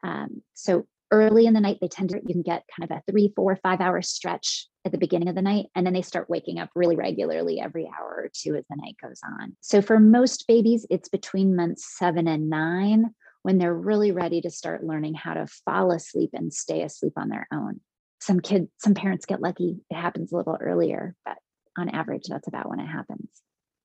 Um, 0.04 0.42
so, 0.54 0.86
early 1.10 1.46
in 1.46 1.54
the 1.54 1.60
night, 1.60 1.78
they 1.80 1.88
tend 1.88 2.10
to, 2.10 2.20
you 2.24 2.34
can 2.34 2.42
get 2.42 2.64
kind 2.78 2.88
of 2.88 2.96
a 2.96 3.02
three, 3.10 3.32
four, 3.34 3.56
five 3.56 3.80
hour 3.80 4.00
stretch 4.00 4.68
at 4.88 4.92
the 4.92 4.98
beginning 4.98 5.28
of 5.28 5.34
the 5.34 5.42
night. 5.42 5.66
And 5.74 5.86
then 5.86 5.92
they 5.92 6.02
start 6.02 6.28
waking 6.30 6.58
up 6.58 6.70
really 6.74 6.96
regularly 6.96 7.60
every 7.60 7.86
hour 7.86 8.08
or 8.24 8.30
two 8.32 8.56
as 8.56 8.64
the 8.68 8.76
night 8.76 8.96
goes 9.00 9.20
on. 9.24 9.56
So, 9.60 9.80
for 9.80 10.00
most 10.00 10.46
babies, 10.48 10.86
it's 10.90 11.08
between 11.08 11.54
months 11.54 11.96
seven 11.96 12.26
and 12.26 12.50
nine 12.50 13.14
when 13.42 13.58
they're 13.58 13.74
really 13.74 14.10
ready 14.10 14.40
to 14.40 14.50
start 14.50 14.84
learning 14.84 15.14
how 15.14 15.34
to 15.34 15.46
fall 15.64 15.92
asleep 15.92 16.30
and 16.32 16.52
stay 16.52 16.82
asleep 16.82 17.12
on 17.16 17.28
their 17.28 17.46
own. 17.52 17.80
Some 18.20 18.40
kids, 18.40 18.68
some 18.78 18.94
parents 18.94 19.26
get 19.26 19.40
lucky, 19.40 19.76
it 19.90 19.94
happens 19.94 20.32
a 20.32 20.36
little 20.36 20.58
earlier, 20.60 21.14
but 21.24 21.38
on 21.78 21.88
average, 21.88 22.24
that's 22.28 22.48
about 22.48 22.68
when 22.68 22.80
it 22.80 22.86
happens. 22.86 23.28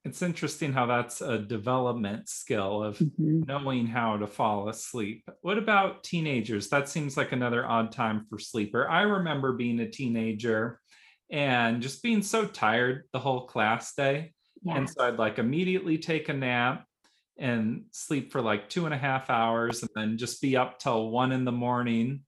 It's 0.06 0.22
interesting 0.22 0.74
how 0.74 0.86
that's 0.88 1.22
a 1.22 1.38
development 1.38 2.28
skill 2.28 2.84
of 2.84 2.98
Mhm. 2.98 3.48
knowing 3.48 3.88
how 3.88 4.18
to 4.18 4.28
fall 4.28 4.68
asleep. 4.68 5.24
What 5.42 5.58
about 5.58 6.04
teenagers? 6.04 6.68
That 6.70 6.90
seems 6.90 7.16
like 7.16 7.32
another 7.32 7.66
odd 7.66 7.92
time 7.92 8.26
for 8.30 8.38
sleeper. 8.40 8.90
I 8.90 9.04
remember 9.04 9.54
being 9.54 9.80
a 9.80 9.90
teenager 9.90 10.82
and 11.34 11.82
just 11.82 12.04
being 12.04 12.22
so 12.22 12.46
tired 12.46 13.06
the 13.12 13.20
whole 13.20 13.48
class 13.48 13.96
day. 13.96 14.34
Yeah. 14.62 14.78
And 14.78 14.90
so 14.90 15.04
I'd 15.04 15.18
like 15.18 15.40
immediately 15.40 15.98
take 15.98 16.30
a 16.30 16.34
nap 16.34 16.86
and 17.40 17.86
sleep 17.92 18.32
for 18.32 18.40
like 18.40 18.70
two 18.70 18.86
and 18.86 18.94
a 18.94 18.98
half 18.98 19.32
hours 19.32 19.82
and 19.82 19.90
then 19.96 20.20
just 20.20 20.42
be 20.44 20.56
up 20.56 20.78
till 20.78 21.10
one 21.10 21.32
in 21.32 21.44
the 21.44 21.52
morning 21.52 22.22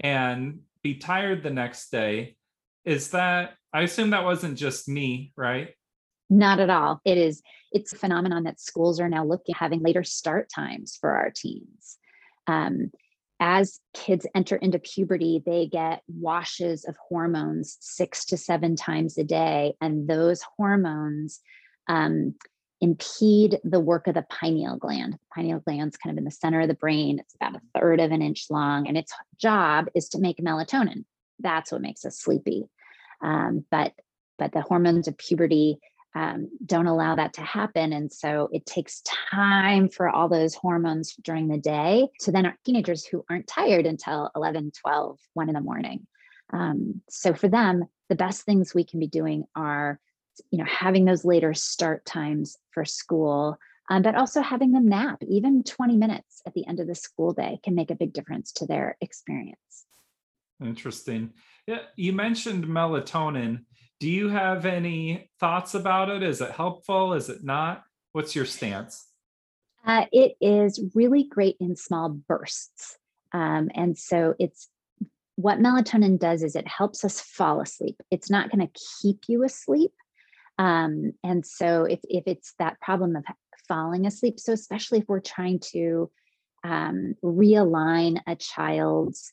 and 0.00 0.60
be 0.82 0.94
tired 0.94 1.42
the 1.42 1.50
next 1.50 1.90
day. 1.90 2.36
Is 2.86 3.10
that, 3.10 3.54
I 3.74 3.82
assume 3.82 4.10
that 4.10 4.24
wasn't 4.24 4.56
just 4.56 4.88
me, 4.88 5.34
right? 5.36 5.74
Not 6.30 6.58
at 6.58 6.70
all. 6.70 7.02
It 7.04 7.18
is, 7.18 7.42
it's 7.72 7.92
a 7.92 7.98
phenomenon 7.98 8.44
that 8.44 8.58
schools 8.58 9.00
are 9.00 9.08
now 9.10 9.24
looking 9.26 9.54
having 9.54 9.82
later 9.82 10.02
start 10.02 10.48
times 10.48 10.96
for 10.98 11.10
our 11.10 11.30
teens. 11.30 11.98
Um, 12.46 12.90
as 13.38 13.80
kids 13.92 14.26
enter 14.34 14.56
into 14.56 14.78
puberty, 14.78 15.42
they 15.44 15.66
get 15.66 16.02
washes 16.08 16.84
of 16.84 16.96
hormones 17.08 17.76
six 17.80 18.24
to 18.26 18.36
seven 18.36 18.76
times 18.76 19.18
a 19.18 19.24
day, 19.24 19.74
and 19.80 20.08
those 20.08 20.42
hormones 20.56 21.40
um, 21.88 22.34
impede 22.80 23.58
the 23.62 23.80
work 23.80 24.06
of 24.06 24.14
the 24.14 24.26
pineal 24.30 24.76
gland. 24.76 25.14
The 25.14 25.18
pineal 25.34 25.60
gland's 25.60 25.96
kind 25.96 26.14
of 26.14 26.18
in 26.18 26.24
the 26.24 26.30
center 26.30 26.60
of 26.60 26.68
the 26.68 26.74
brain. 26.74 27.18
It's 27.18 27.34
about 27.34 27.56
a 27.56 27.78
third 27.78 28.00
of 28.00 28.10
an 28.10 28.22
inch 28.22 28.46
long, 28.48 28.88
and 28.88 28.96
its 28.96 29.12
job 29.38 29.88
is 29.94 30.08
to 30.10 30.18
make 30.18 30.38
melatonin. 30.38 31.04
That's 31.38 31.70
what 31.70 31.82
makes 31.82 32.04
us 32.04 32.18
sleepy. 32.18 32.64
Um, 33.22 33.64
but 33.70 33.92
but 34.38 34.52
the 34.52 34.62
hormones 34.62 35.08
of 35.08 35.16
puberty 35.16 35.78
um, 36.16 36.48
don't 36.64 36.86
allow 36.86 37.14
that 37.14 37.34
to 37.34 37.42
happen. 37.42 37.92
And 37.92 38.10
so 38.10 38.48
it 38.50 38.64
takes 38.64 39.02
time 39.02 39.90
for 39.90 40.08
all 40.08 40.30
those 40.30 40.54
hormones 40.54 41.14
during 41.22 41.46
the 41.46 41.58
day. 41.58 42.08
So 42.18 42.32
then 42.32 42.46
our 42.46 42.56
teenagers 42.64 43.04
who 43.04 43.22
aren't 43.28 43.46
tired 43.46 43.84
until 43.84 44.30
11, 44.34 44.72
12, 44.80 45.18
1 45.34 45.48
in 45.50 45.54
the 45.54 45.60
morning. 45.60 46.06
Um, 46.54 47.02
so 47.10 47.34
for 47.34 47.48
them, 47.48 47.84
the 48.08 48.14
best 48.14 48.44
things 48.44 48.74
we 48.74 48.84
can 48.84 48.98
be 48.98 49.08
doing 49.08 49.44
are, 49.54 50.00
you 50.50 50.58
know, 50.58 50.64
having 50.64 51.04
those 51.04 51.26
later 51.26 51.52
start 51.52 52.06
times 52.06 52.56
for 52.70 52.86
school, 52.86 53.58
um, 53.90 54.00
but 54.00 54.14
also 54.14 54.40
having 54.40 54.72
them 54.72 54.88
nap. 54.88 55.22
Even 55.28 55.64
20 55.64 55.98
minutes 55.98 56.40
at 56.46 56.54
the 56.54 56.66
end 56.66 56.80
of 56.80 56.86
the 56.86 56.94
school 56.94 57.34
day 57.34 57.60
can 57.62 57.74
make 57.74 57.90
a 57.90 57.96
big 57.96 58.14
difference 58.14 58.52
to 58.52 58.66
their 58.66 58.96
experience. 59.02 59.84
Interesting. 60.64 61.34
Yeah, 61.66 61.80
you 61.96 62.14
mentioned 62.14 62.64
melatonin. 62.64 63.64
Do 63.98 64.10
you 64.10 64.28
have 64.28 64.66
any 64.66 65.30
thoughts 65.40 65.74
about 65.74 66.10
it? 66.10 66.22
Is 66.22 66.40
it 66.40 66.50
helpful? 66.50 67.14
Is 67.14 67.28
it 67.28 67.42
not? 67.42 67.82
What's 68.12 68.34
your 68.34 68.44
stance? 68.44 69.06
Uh, 69.84 70.06
it 70.12 70.36
is 70.40 70.82
really 70.94 71.24
great 71.24 71.56
in 71.60 71.76
small 71.76 72.10
bursts. 72.10 72.98
Um, 73.32 73.70
and 73.74 73.96
so 73.96 74.34
it's 74.38 74.68
what 75.36 75.58
melatonin 75.58 76.18
does 76.18 76.42
is 76.42 76.56
it 76.56 76.66
helps 76.66 77.04
us 77.04 77.20
fall 77.20 77.60
asleep. 77.60 77.96
It's 78.10 78.30
not 78.30 78.50
going 78.50 78.66
to 78.66 78.80
keep 79.02 79.20
you 79.28 79.44
asleep. 79.44 79.92
Um, 80.58 81.12
and 81.22 81.46
so 81.46 81.84
if, 81.84 82.00
if 82.04 82.24
it's 82.26 82.54
that 82.58 82.80
problem 82.80 83.16
of 83.16 83.24
falling 83.68 84.06
asleep, 84.06 84.40
so 84.40 84.52
especially 84.52 85.00
if 85.00 85.04
we're 85.08 85.20
trying 85.20 85.60
to 85.72 86.10
um, 86.64 87.14
realign 87.22 88.20
a 88.26 88.34
child's 88.34 89.32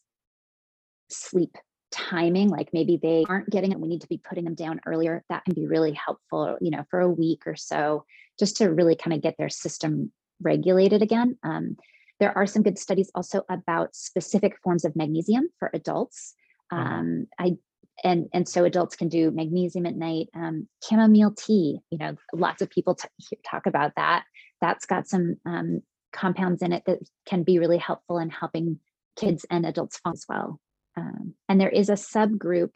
sleep 1.09 1.55
timing 1.93 2.49
like 2.49 2.69
maybe 2.73 2.97
they 3.01 3.23
aren't 3.29 3.49
getting 3.51 3.71
it 3.71 3.79
we 3.79 3.87
need 3.87 4.01
to 4.01 4.07
be 4.07 4.17
putting 4.17 4.43
them 4.43 4.55
down 4.55 4.81
earlier 4.87 5.23
that 5.29 5.45
can 5.45 5.53
be 5.53 5.67
really 5.67 5.93
helpful 5.93 6.57
you 6.59 6.71
know 6.71 6.83
for 6.89 6.99
a 6.99 7.09
week 7.09 7.43
or 7.45 7.55
so 7.55 8.03
just 8.39 8.57
to 8.57 8.65
really 8.67 8.95
kind 8.95 9.13
of 9.13 9.21
get 9.21 9.35
their 9.37 9.49
system 9.49 10.11
regulated 10.41 11.01
again. 11.01 11.37
Um, 11.43 11.77
there 12.19 12.35
are 12.37 12.45
some 12.45 12.63
good 12.63 12.77
studies 12.77 13.11
also 13.15 13.43
about 13.49 13.95
specific 13.95 14.57
forms 14.63 14.85
of 14.85 14.95
magnesium 14.95 15.49
for 15.59 15.69
adults. 15.73 16.35
Um, 16.71 17.27
i 17.39 17.57
and 18.03 18.27
and 18.33 18.49
so 18.49 18.65
adults 18.65 18.95
can 18.95 19.07
do 19.07 19.29
magnesium 19.31 19.85
at 19.85 19.95
night. 19.95 20.27
Um, 20.35 20.67
chamomile 20.83 21.31
tea 21.31 21.79
you 21.91 21.97
know 21.97 22.15
lots 22.33 22.61
of 22.61 22.69
people 22.69 22.95
t- 22.95 23.37
talk 23.45 23.65
about 23.65 23.93
that. 23.97 24.23
That's 24.61 24.85
got 24.85 25.07
some 25.07 25.35
um, 25.45 25.81
compounds 26.11 26.61
in 26.61 26.71
it 26.73 26.83
that 26.85 26.99
can 27.25 27.43
be 27.43 27.59
really 27.59 27.77
helpful 27.77 28.17
in 28.17 28.29
helping 28.29 28.79
kids 29.15 29.45
and 29.49 29.65
adults 29.65 29.97
fall 29.97 30.13
as 30.13 30.25
well 30.27 30.59
um, 30.95 31.33
and 31.49 31.59
there 31.59 31.69
is 31.69 31.89
a 31.89 31.93
subgroup 31.93 32.75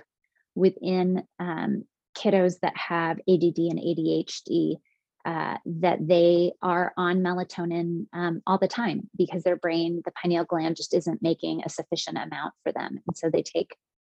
within 0.55 1.23
um, 1.39 1.83
kiddos 2.17 2.59
that 2.61 2.75
have 2.75 3.17
ADD 3.19 3.57
and 3.57 3.79
ADHD 3.79 4.77
uh, 5.25 5.57
that 5.65 5.99
they 6.07 6.53
are 6.61 6.93
on 6.95 7.19
melatonin 7.19 8.05
um, 8.13 8.41
all 8.47 8.57
the 8.57 8.67
time 8.67 9.09
because 9.17 9.43
their 9.43 9.57
brain, 9.57 10.01
the 10.05 10.11
pineal 10.11 10.45
gland, 10.45 10.77
just 10.77 10.93
isn't 10.93 11.21
making 11.21 11.61
a 11.65 11.69
sufficient 11.69 12.17
amount 12.17 12.53
for 12.63 12.71
them. 12.71 12.97
And 13.05 13.17
so 13.17 13.29
they 13.29 13.43
take 13.43 13.75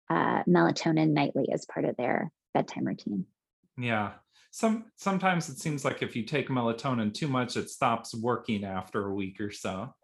uh, 0.09 0.45
melatonin 0.45 1.11
nightly 1.11 1.49
as 1.53 1.67
part 1.67 1.85
of 1.85 1.97
their 1.97 2.31
bedtime 2.55 2.87
routine. 2.87 3.27
Yeah. 3.77 4.13
Some 4.53 4.87
sometimes 4.97 5.49
it 5.49 5.59
seems 5.59 5.85
like 5.85 6.03
if 6.03 6.17
you 6.17 6.23
take 6.25 6.49
melatonin 6.49 7.13
too 7.13 7.29
much, 7.29 7.57
it 7.57 7.71
stops 7.71 8.15
working 8.15 8.65
after 8.65 9.07
a 9.07 9.15
week 9.15 9.41
or 9.41 9.51
so. 9.51 9.95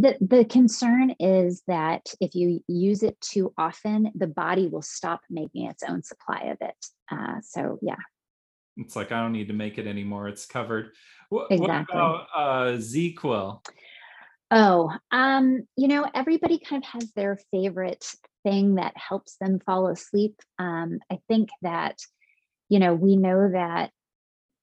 The, 0.00 0.16
the 0.20 0.44
concern 0.44 1.10
is 1.18 1.62
that 1.66 2.14
if 2.20 2.36
you 2.36 2.62
use 2.68 3.02
it 3.02 3.20
too 3.20 3.52
often, 3.58 4.12
the 4.14 4.28
body 4.28 4.68
will 4.68 4.82
stop 4.82 5.22
making 5.28 5.66
its 5.66 5.82
own 5.82 6.04
supply 6.04 6.52
of 6.52 6.58
it. 6.60 6.86
Uh, 7.10 7.40
so, 7.42 7.80
yeah. 7.82 7.96
It's 8.76 8.94
like 8.94 9.10
I 9.10 9.20
don't 9.20 9.32
need 9.32 9.48
to 9.48 9.54
make 9.54 9.76
it 9.76 9.88
anymore. 9.88 10.28
It's 10.28 10.46
covered. 10.46 10.92
What, 11.30 11.48
Exactly. 11.50 11.68
what 11.68 12.04
about 12.04 12.26
uh, 12.32 12.76
ZzzQuil? 12.76 13.60
Oh, 14.52 14.92
um, 15.10 15.66
you 15.76 15.88
know, 15.88 16.06
everybody 16.14 16.60
kind 16.60 16.84
of 16.84 16.88
has 16.90 17.12
their 17.16 17.38
favorite 17.50 18.06
thing 18.44 18.76
that 18.76 18.94
helps 18.96 19.36
them 19.40 19.58
fall 19.66 19.88
asleep. 19.88 20.40
Um, 20.60 21.00
I 21.10 21.18
think 21.26 21.48
that, 21.62 21.98
you 22.68 22.78
know, 22.78 22.94
we 22.94 23.16
know 23.16 23.50
that 23.50 23.90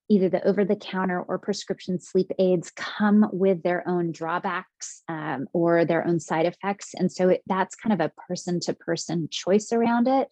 either 0.09 0.29
the 0.29 0.45
over 0.47 0.63
the 0.63 0.75
counter 0.75 1.21
or 1.21 1.39
prescription 1.39 1.99
sleep 1.99 2.31
aids 2.37 2.71
come 2.75 3.27
with 3.31 3.63
their 3.63 3.87
own 3.87 4.11
drawbacks 4.11 5.01
um, 5.07 5.47
or 5.53 5.85
their 5.85 6.05
own 6.05 6.19
side 6.19 6.45
effects. 6.45 6.93
And 6.95 7.11
so 7.11 7.29
it, 7.29 7.41
that's 7.47 7.75
kind 7.75 7.93
of 7.93 7.99
a 7.99 8.11
person 8.27 8.59
to 8.61 8.73
person 8.73 9.27
choice 9.31 9.71
around 9.71 10.07
it. 10.07 10.27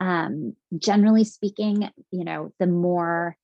Um, 0.00 0.56
generally 0.76 1.24
speaking, 1.24 1.88
you 2.10 2.24
know, 2.24 2.52
the 2.58 2.66
more 2.66 3.36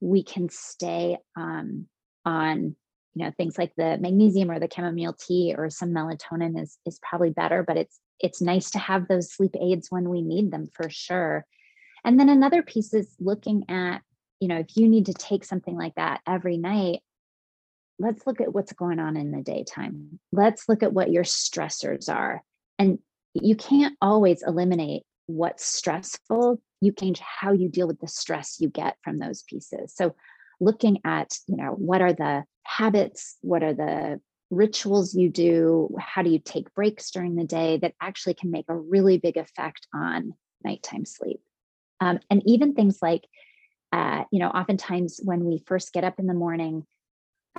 we 0.00 0.22
can 0.22 0.48
stay 0.48 1.18
um, 1.36 1.86
on, 2.24 2.76
you 3.14 3.24
know, 3.24 3.32
things 3.36 3.58
like 3.58 3.72
the 3.76 3.98
magnesium 3.98 4.50
or 4.50 4.58
the 4.58 4.68
chamomile 4.74 5.14
tea 5.14 5.54
or 5.56 5.68
some 5.68 5.90
melatonin 5.90 6.60
is 6.60 6.78
is 6.86 6.98
probably 7.02 7.30
better. 7.30 7.62
But 7.62 7.76
it's 7.76 8.00
it's 8.20 8.40
nice 8.40 8.70
to 8.70 8.78
have 8.78 9.08
those 9.08 9.32
sleep 9.32 9.54
aids 9.60 9.88
when 9.90 10.08
we 10.08 10.22
need 10.22 10.50
them 10.50 10.68
for 10.72 10.88
sure. 10.88 11.44
And 12.04 12.18
then 12.18 12.28
another 12.28 12.62
piece 12.62 12.94
is 12.94 13.14
looking 13.20 13.64
at 13.68 14.02
you 14.40 14.48
know, 14.48 14.58
if 14.58 14.76
you 14.76 14.88
need 14.88 15.06
to 15.06 15.14
take 15.14 15.44
something 15.44 15.76
like 15.76 15.94
that 15.96 16.20
every 16.26 16.56
night, 16.58 17.00
let's 17.98 18.26
look 18.26 18.40
at 18.40 18.54
what's 18.54 18.72
going 18.72 18.98
on 18.98 19.16
in 19.16 19.32
the 19.32 19.42
daytime. 19.42 20.20
Let's 20.32 20.68
look 20.68 20.82
at 20.82 20.92
what 20.92 21.10
your 21.10 21.24
stressors 21.24 22.12
are. 22.12 22.42
And 22.78 22.98
you 23.34 23.56
can't 23.56 23.96
always 24.00 24.42
eliminate 24.46 25.02
what's 25.26 25.64
stressful. 25.64 26.60
You 26.80 26.92
change 26.92 27.20
how 27.20 27.52
you 27.52 27.68
deal 27.68 27.88
with 27.88 28.00
the 28.00 28.08
stress 28.08 28.58
you 28.60 28.68
get 28.68 28.96
from 29.02 29.18
those 29.18 29.42
pieces. 29.42 29.94
So 29.94 30.14
looking 30.60 31.00
at, 31.04 31.36
you 31.46 31.56
know, 31.56 31.72
what 31.72 32.00
are 32.00 32.12
the 32.12 32.44
habits, 32.64 33.36
what 33.40 33.62
are 33.62 33.74
the 33.74 34.20
rituals 34.50 35.14
you 35.14 35.28
do, 35.28 35.94
how 35.98 36.22
do 36.22 36.30
you 36.30 36.38
take 36.38 36.72
breaks 36.74 37.10
during 37.10 37.36
the 37.36 37.44
day 37.44 37.76
that 37.78 37.94
actually 38.00 38.34
can 38.34 38.50
make 38.50 38.64
a 38.68 38.76
really 38.76 39.18
big 39.18 39.36
effect 39.36 39.86
on 39.92 40.32
nighttime 40.64 41.04
sleep. 41.04 41.40
Um, 42.00 42.20
and 42.30 42.42
even 42.46 42.74
things 42.74 42.98
like 43.02 43.24
uh, 43.92 44.24
you 44.30 44.38
know 44.38 44.48
oftentimes 44.48 45.20
when 45.22 45.44
we 45.44 45.62
first 45.66 45.92
get 45.92 46.04
up 46.04 46.18
in 46.18 46.26
the 46.26 46.34
morning 46.34 46.86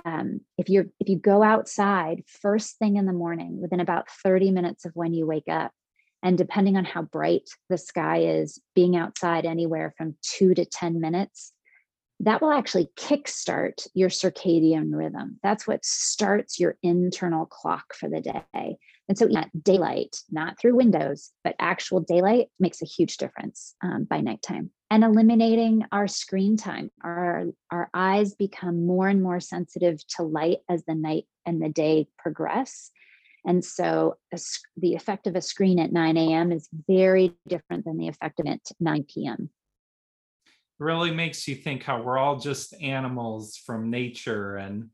um, 0.04 0.40
if 0.56 0.68
you're 0.68 0.86
if 0.98 1.08
you 1.08 1.18
go 1.18 1.42
outside 1.42 2.22
first 2.26 2.78
thing 2.78 2.96
in 2.96 3.06
the 3.06 3.12
morning 3.12 3.60
within 3.60 3.80
about 3.80 4.08
30 4.24 4.50
minutes 4.50 4.84
of 4.84 4.92
when 4.94 5.12
you 5.12 5.26
wake 5.26 5.48
up 5.50 5.72
and 6.22 6.36
depending 6.36 6.76
on 6.76 6.84
how 6.84 7.02
bright 7.02 7.48
the 7.68 7.78
sky 7.78 8.18
is 8.18 8.60
being 8.74 8.96
outside 8.96 9.46
anywhere 9.46 9.92
from 9.96 10.16
two 10.22 10.54
to 10.54 10.64
10 10.64 11.00
minutes 11.00 11.52
that 12.20 12.42
will 12.42 12.52
actually 12.52 12.90
kickstart 12.96 13.86
your 13.94 14.10
circadian 14.10 14.90
rhythm. 14.92 15.38
That's 15.42 15.66
what 15.66 15.84
starts 15.84 16.60
your 16.60 16.76
internal 16.82 17.46
clock 17.46 17.94
for 17.94 18.10
the 18.10 18.20
day. 18.20 18.76
And 19.08 19.18
so, 19.18 19.26
daylight, 19.62 20.16
not 20.30 20.60
through 20.60 20.76
windows, 20.76 21.30
but 21.42 21.56
actual 21.58 22.00
daylight 22.00 22.48
makes 22.60 22.82
a 22.82 22.86
huge 22.86 23.16
difference 23.16 23.74
um, 23.82 24.04
by 24.04 24.20
nighttime. 24.20 24.70
And 24.92 25.04
eliminating 25.04 25.84
our 25.92 26.08
screen 26.08 26.56
time, 26.56 26.90
our 27.02 27.46
our 27.70 27.88
eyes 27.94 28.34
become 28.34 28.86
more 28.86 29.08
and 29.08 29.22
more 29.22 29.38
sensitive 29.38 30.04
to 30.16 30.24
light 30.24 30.58
as 30.68 30.84
the 30.84 30.96
night 30.96 31.26
and 31.46 31.62
the 31.62 31.68
day 31.68 32.08
progress. 32.18 32.90
And 33.46 33.64
so, 33.64 34.16
a, 34.32 34.38
the 34.76 34.96
effect 34.96 35.26
of 35.28 35.36
a 35.36 35.40
screen 35.40 35.78
at 35.78 35.92
9 35.92 36.16
a.m. 36.16 36.50
is 36.50 36.68
very 36.88 37.34
different 37.46 37.84
than 37.84 37.98
the 37.98 38.08
effect 38.08 38.40
of 38.40 38.46
it 38.46 38.60
at 38.68 38.76
9 38.80 39.04
p.m 39.04 39.50
really 40.80 41.12
makes 41.12 41.46
you 41.46 41.54
think 41.54 41.84
how 41.84 42.02
we're 42.02 42.18
all 42.18 42.38
just 42.38 42.74
animals 42.82 43.56
from 43.56 43.90
nature 43.90 44.56
and 44.56 44.88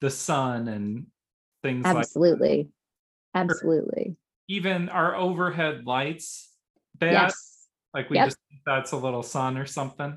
the 0.00 0.08
sun 0.08 0.68
and 0.68 1.06
things 1.62 1.84
absolutely 1.84 2.58
like 2.58 2.68
absolutely 3.34 4.16
even 4.48 4.88
our 4.88 5.14
overhead 5.16 5.84
lights 5.84 6.50
yes. 7.00 7.51
Like 7.94 8.08
we 8.10 8.16
yep. 8.16 8.26
just 8.26 8.38
that's 8.66 8.92
a 8.92 8.96
little 8.96 9.22
sun 9.22 9.56
or 9.56 9.66
something 9.66 10.16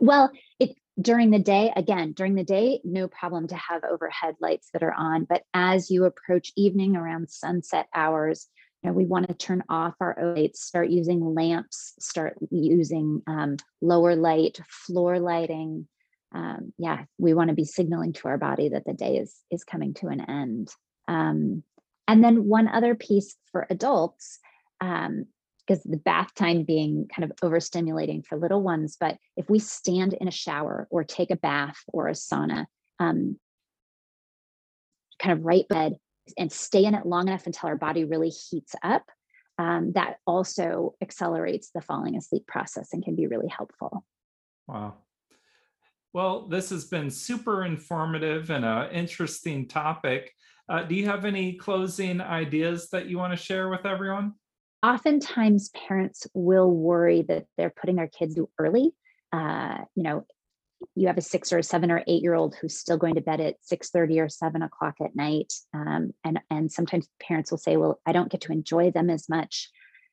well 0.00 0.30
it 0.58 0.76
during 1.00 1.30
the 1.30 1.38
day 1.38 1.72
again 1.76 2.12
during 2.12 2.34
the 2.34 2.44
day 2.44 2.80
no 2.84 3.08
problem 3.08 3.46
to 3.48 3.56
have 3.56 3.82
overhead 3.84 4.34
lights 4.40 4.68
that 4.72 4.82
are 4.82 4.94
on 4.94 5.24
but 5.24 5.42
as 5.52 5.90
you 5.90 6.04
approach 6.04 6.52
evening 6.56 6.96
around 6.96 7.28
sunset 7.28 7.86
hours 7.94 8.48
know, 8.84 8.92
we 8.92 9.06
want 9.06 9.28
to 9.28 9.34
turn 9.34 9.62
off 9.68 9.94
our 10.00 10.16
lights, 10.36 10.62
start 10.62 10.90
using 10.90 11.34
lamps, 11.34 11.94
start 11.98 12.36
using 12.50 13.22
um, 13.26 13.56
lower 13.80 14.14
light, 14.14 14.60
floor 14.68 15.18
lighting. 15.18 15.88
Um, 16.32 16.72
yeah, 16.78 17.04
we 17.18 17.34
want 17.34 17.48
to 17.48 17.54
be 17.54 17.64
signaling 17.64 18.12
to 18.14 18.28
our 18.28 18.38
body 18.38 18.70
that 18.70 18.84
the 18.84 18.92
day 18.92 19.16
is 19.16 19.34
is 19.50 19.64
coming 19.64 19.94
to 19.94 20.08
an 20.08 20.20
end. 20.20 20.70
Um, 21.08 21.62
and 22.06 22.22
then 22.22 22.46
one 22.48 22.68
other 22.68 22.94
piece 22.94 23.36
for 23.50 23.66
adults, 23.70 24.38
because 25.66 25.82
the 25.82 25.96
bath 25.96 26.34
time 26.34 26.64
being 26.64 27.08
kind 27.14 27.30
of 27.30 27.36
overstimulating 27.42 28.24
for 28.24 28.38
little 28.38 28.62
ones, 28.62 28.96
but 28.98 29.16
if 29.36 29.48
we 29.48 29.58
stand 29.58 30.12
in 30.14 30.28
a 30.28 30.32
shower 30.32 30.86
or 30.90 31.04
take 31.04 31.30
a 31.30 31.36
bath 31.36 31.76
or 31.88 32.08
a 32.08 32.12
sauna, 32.12 32.66
um, 32.98 33.38
kind 35.18 35.38
of 35.38 35.44
right 35.44 35.66
bed 35.68 35.96
and 36.38 36.50
stay 36.50 36.84
in 36.84 36.94
it 36.94 37.06
long 37.06 37.28
enough 37.28 37.46
until 37.46 37.68
our 37.68 37.76
body 37.76 38.04
really 38.04 38.30
heats 38.30 38.74
up, 38.82 39.04
um, 39.58 39.92
that 39.92 40.16
also 40.26 40.94
accelerates 41.00 41.70
the 41.74 41.80
falling 41.80 42.16
asleep 42.16 42.46
process 42.46 42.92
and 42.92 43.04
can 43.04 43.14
be 43.14 43.26
really 43.26 43.48
helpful. 43.48 44.04
Wow. 44.66 44.94
Well, 46.12 46.46
this 46.46 46.70
has 46.70 46.84
been 46.84 47.10
super 47.10 47.64
informative 47.64 48.50
and 48.50 48.64
an 48.64 48.90
interesting 48.90 49.66
topic. 49.66 50.32
Uh, 50.68 50.82
do 50.82 50.94
you 50.94 51.06
have 51.06 51.24
any 51.24 51.54
closing 51.54 52.20
ideas 52.20 52.88
that 52.90 53.06
you 53.06 53.18
want 53.18 53.32
to 53.32 53.36
share 53.36 53.68
with 53.68 53.84
everyone? 53.84 54.34
Oftentimes, 54.84 55.70
parents 55.70 56.26
will 56.34 56.70
worry 56.70 57.22
that 57.22 57.46
they're 57.56 57.70
putting 57.70 57.96
their 57.96 58.06
kids 58.06 58.34
too 58.34 58.50
early. 58.58 58.92
Uh, 59.32 59.78
you 59.94 60.02
know, 60.02 60.26
you 60.94 61.06
have 61.06 61.16
a 61.16 61.22
six 61.22 61.54
or 61.54 61.58
a 61.58 61.62
seven 61.62 61.90
or 61.90 62.04
eight 62.06 62.22
year 62.22 62.34
old 62.34 62.54
who's 62.54 62.76
still 62.76 62.98
going 62.98 63.14
to 63.14 63.22
bed 63.22 63.40
at 63.40 63.56
6 63.62 63.88
30 63.88 64.20
or 64.20 64.28
7 64.28 64.60
o'clock 64.60 64.96
at 65.02 65.16
night. 65.16 65.54
Um, 65.72 66.12
and 66.22 66.38
and 66.50 66.70
sometimes 66.70 67.08
parents 67.18 67.50
will 67.50 67.56
say 67.56 67.78
well 67.78 67.98
i 68.04 68.12
don't 68.12 68.30
get 68.30 68.42
to 68.42 68.52
enjoy 68.52 68.90
them 68.90 69.08
as 69.08 69.26
much. 69.26 69.70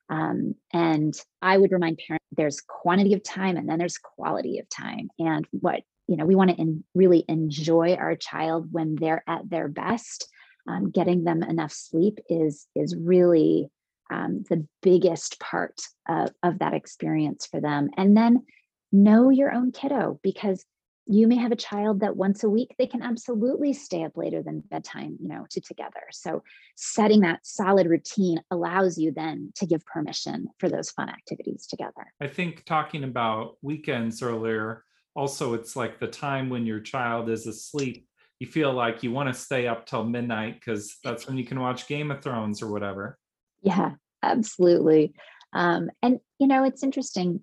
Um, 0.10 0.56
and 0.72 1.14
i 1.42 1.58
would 1.58 1.74
remind 1.74 2.00
parents 2.08 2.26
there's 2.32 2.62
quantity 2.62 3.14
of 3.14 3.24
time 3.24 3.58
and 3.58 3.68
then 3.68 3.78
there's 3.78 3.98
quality 3.98 4.60
of 4.60 4.70
time. 4.70 5.10
And 5.20 5.46
what 5.52 5.82
you 6.08 6.16
know 6.16 6.26
we 6.26 6.36
want 6.36 6.56
to 6.56 6.84
really 6.96 7.26
enjoy 7.28 7.96
our 7.96 8.16
child 8.16 8.70
when 8.72 8.96
they're 8.96 9.26
at 9.28 9.50
their 9.50 9.68
best. 9.68 10.30
Um, 10.66 10.92
getting 10.92 11.26
them 11.26 11.44
enough 11.44 11.74
sleep 11.74 12.20
is 12.30 12.68
is 12.74 12.96
really 12.96 13.70
um, 14.12 14.44
the 14.50 14.68
biggest 14.82 15.40
part 15.40 15.82
of, 16.08 16.32
of 16.44 16.60
that 16.60 16.74
experience 16.74 17.46
for 17.46 17.62
them. 17.62 17.90
And 17.98 18.16
then 18.16 18.46
know 18.92 19.30
your 19.30 19.52
own 19.52 19.72
kiddo 19.72 20.20
because 20.22 20.66
you 21.08 21.28
may 21.28 21.38
have 21.38 21.52
a 21.52 21.58
child 21.58 22.02
that 22.02 22.16
once 22.16 22.44
a 22.44 22.50
week 22.50 22.76
they 22.78 22.86
can 22.86 23.02
absolutely 23.02 23.74
stay 23.74 24.04
up 24.04 24.16
later 24.16 24.44
than 24.44 24.64
bedtime 24.70 25.18
you 25.20 25.28
know 25.28 25.46
to 25.50 25.60
together. 25.60 26.04
So 26.12 26.44
setting 26.76 27.22
that 27.22 27.40
solid 27.44 27.88
routine 27.88 28.40
allows 28.52 28.98
you 28.98 29.12
then 29.12 29.52
to 29.56 29.66
give 29.66 29.84
permission 29.86 30.48
for 30.60 30.70
those 30.70 30.92
fun 30.92 31.10
activities 31.10 31.66
together. 31.68 32.14
I 32.22 32.28
think 32.28 32.66
talking 32.66 33.04
about 33.04 33.58
weekends 33.62 34.22
earlier 34.22 34.84
also 35.16 35.54
it's 35.54 35.76
like 35.76 36.00
the 36.00 36.08
time 36.08 36.50
when 36.50 36.66
your 36.66 36.80
child 36.80 37.30
is 37.30 37.48
asleep 37.48 38.08
you 38.40 38.48
feel 38.48 38.74
like 38.74 39.04
you 39.04 39.12
want 39.12 39.28
to 39.32 39.40
stay 39.40 39.68
up 39.68 39.86
till 39.86 40.04
midnight 40.04 40.56
because 40.56 40.98
that's 41.04 41.28
when 41.28 41.38
you 41.38 41.46
can 41.46 41.60
watch 41.60 41.88
game 41.88 42.10
of 42.10 42.24
thrones 42.24 42.62
or 42.62 42.72
whatever 42.72 43.20
yeah 43.62 43.92
absolutely. 44.24 45.14
Um, 45.54 45.90
and 46.02 46.20
you 46.40 46.48
know 46.48 46.64
it's 46.64 46.84
interesting. 46.84 47.42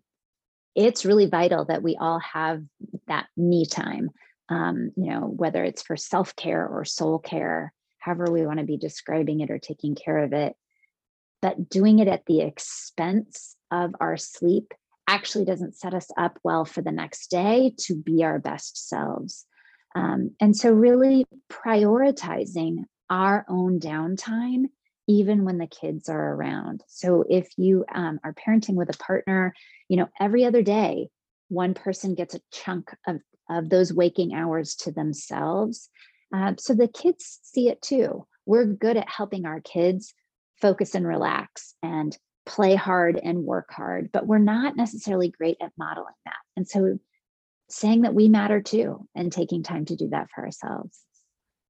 It's 0.75 1.05
really 1.05 1.27
vital 1.27 1.65
that 1.67 1.83
we 1.83 1.97
all 1.97 2.21
have 2.21 2.63
that 3.07 3.27
me 3.37 3.67
time 3.67 4.11
um, 4.49 4.93
you 4.97 5.11
know 5.11 5.21
whether 5.21 5.65
it's 5.65 5.83
for 5.83 5.97
self-care 5.97 6.67
or 6.67 6.85
soul 6.85 7.19
care 7.19 7.73
however 7.99 8.31
we 8.31 8.47
want 8.47 8.59
to 8.59 8.65
be 8.65 8.77
describing 8.77 9.41
it 9.41 9.51
or 9.51 9.59
taking 9.59 9.95
care 9.95 10.19
of 10.19 10.33
it. 10.33 10.55
But 11.43 11.69
doing 11.69 11.99
it 11.99 12.09
at 12.09 12.27
the 12.27 12.41
expense 12.41 13.57
of 13.71 13.95
our 14.01 14.17
sleep 14.17 14.73
actually 15.07 15.45
doesn't 15.45 15.77
set 15.77 15.95
us 15.95 16.09
up 16.17 16.39
well 16.43 16.65
for 16.65 16.83
the 16.83 16.93
next 16.93 17.31
day 17.31 17.75
to 17.79 17.95
be 17.95 18.25
our 18.25 18.39
best 18.39 18.89
selves. 18.89 19.47
Um, 19.95 20.33
and 20.41 20.57
so 20.57 20.71
really 20.71 21.27
prioritizing 21.51 22.85
our 23.11 23.45
own 23.49 23.81
downtime 23.81 24.65
even 25.09 25.45
when 25.45 25.59
the 25.59 25.67
kids 25.67 26.09
are 26.09 26.35
around. 26.35 26.85
So 26.87 27.25
if 27.29 27.49
you 27.57 27.85
um, 27.93 28.21
are 28.23 28.35
parenting 28.35 28.75
with 28.75 28.95
a 28.95 28.99
partner, 28.99 29.55
you 29.89 29.97
know, 29.97 30.09
every 30.21 30.45
other 30.45 30.63
day, 30.63 31.09
one 31.49 31.75
person 31.75 32.15
gets 32.15 32.35
a 32.35 32.41
chunk 32.53 32.91
of, 33.07 33.21
of 33.51 33.71
those 33.71 33.93
waking 33.93 34.35
hours 34.35 34.77
to 34.77 34.93
themselves. 34.93 35.89
Uh, 36.33 36.53
so 36.59 36.75
the 36.75 36.89
kids 36.89 37.41
see 37.43 37.69
it 37.69 37.81
too. 37.81 38.27
We're 38.45 38.67
good 38.67 38.99
at 38.99 39.09
helping 39.09 39.47
our 39.47 39.61
kids 39.63 40.13
focus 40.61 40.95
and 40.95 41.07
relax 41.07 41.75
and 41.83 42.17
play 42.45 42.75
hard 42.75 43.19
and 43.23 43.45
work 43.45 43.71
hard, 43.71 44.11
but 44.13 44.27
we're 44.27 44.39
not 44.39 44.77
necessarily 44.77 45.31
great 45.31 45.57
at 45.63 45.73
modeling 45.79 46.15
that. 46.27 46.37
And 46.57 46.69
so 46.69 46.99
saying 47.71 48.03
that 48.03 48.15
we 48.15 48.29
matter 48.29 48.61
too 48.61 49.07
and 49.15 49.33
taking 49.33 49.63
time 49.63 49.87
to 49.87 49.97
do 49.97 50.09
that 50.09 50.29
for 50.35 50.45
ourselves. 50.45 50.99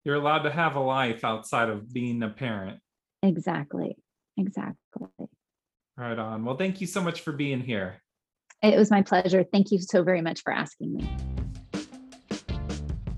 You're 0.04 0.16
allowed 0.16 0.42
to 0.42 0.50
have 0.50 0.76
a 0.76 0.80
life 0.80 1.24
outside 1.24 1.68
of 1.68 1.92
being 1.92 2.22
a 2.22 2.28
parent. 2.28 2.80
Exactly. 3.22 3.96
Exactly. 4.36 4.76
Right 5.96 6.18
on. 6.18 6.44
Well, 6.44 6.56
thank 6.56 6.80
you 6.80 6.86
so 6.86 7.00
much 7.00 7.22
for 7.22 7.32
being 7.32 7.60
here. 7.60 7.96
It 8.62 8.76
was 8.76 8.90
my 8.90 9.02
pleasure. 9.02 9.44
Thank 9.52 9.70
you 9.70 9.78
so 9.80 10.02
very 10.02 10.20
much 10.20 10.42
for 10.42 10.52
asking 10.52 10.94
me. 10.94 11.08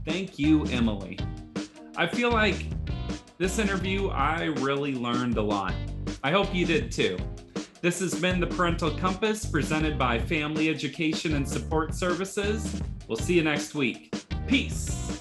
Thank 0.07 0.39
you, 0.39 0.65
Emily. 0.67 1.19
I 1.97 2.07
feel 2.07 2.31
like 2.31 2.67
this 3.39 3.59
interview, 3.59 4.09
I 4.09 4.45
really 4.45 4.95
learned 4.95 5.37
a 5.37 5.43
lot. 5.43 5.75
I 6.23 6.31
hope 6.31 6.55
you 6.55 6.67
did 6.67 6.91
too. 6.91 7.19
This 7.81 8.01
has 8.01 8.15
been 8.15 8.41
the 8.41 8.47
Parental 8.47 8.91
Compass 8.91 9.47
presented 9.47 9.99
by 9.99 10.19
Family 10.19 10.69
Education 10.69 11.35
and 11.35 11.49
Support 11.49 11.95
Services. 11.95 12.83
We'll 13.09 13.17
see 13.17 13.35
you 13.35 13.43
next 13.43 13.75
week. 13.75 14.15
Peace. 14.47 15.20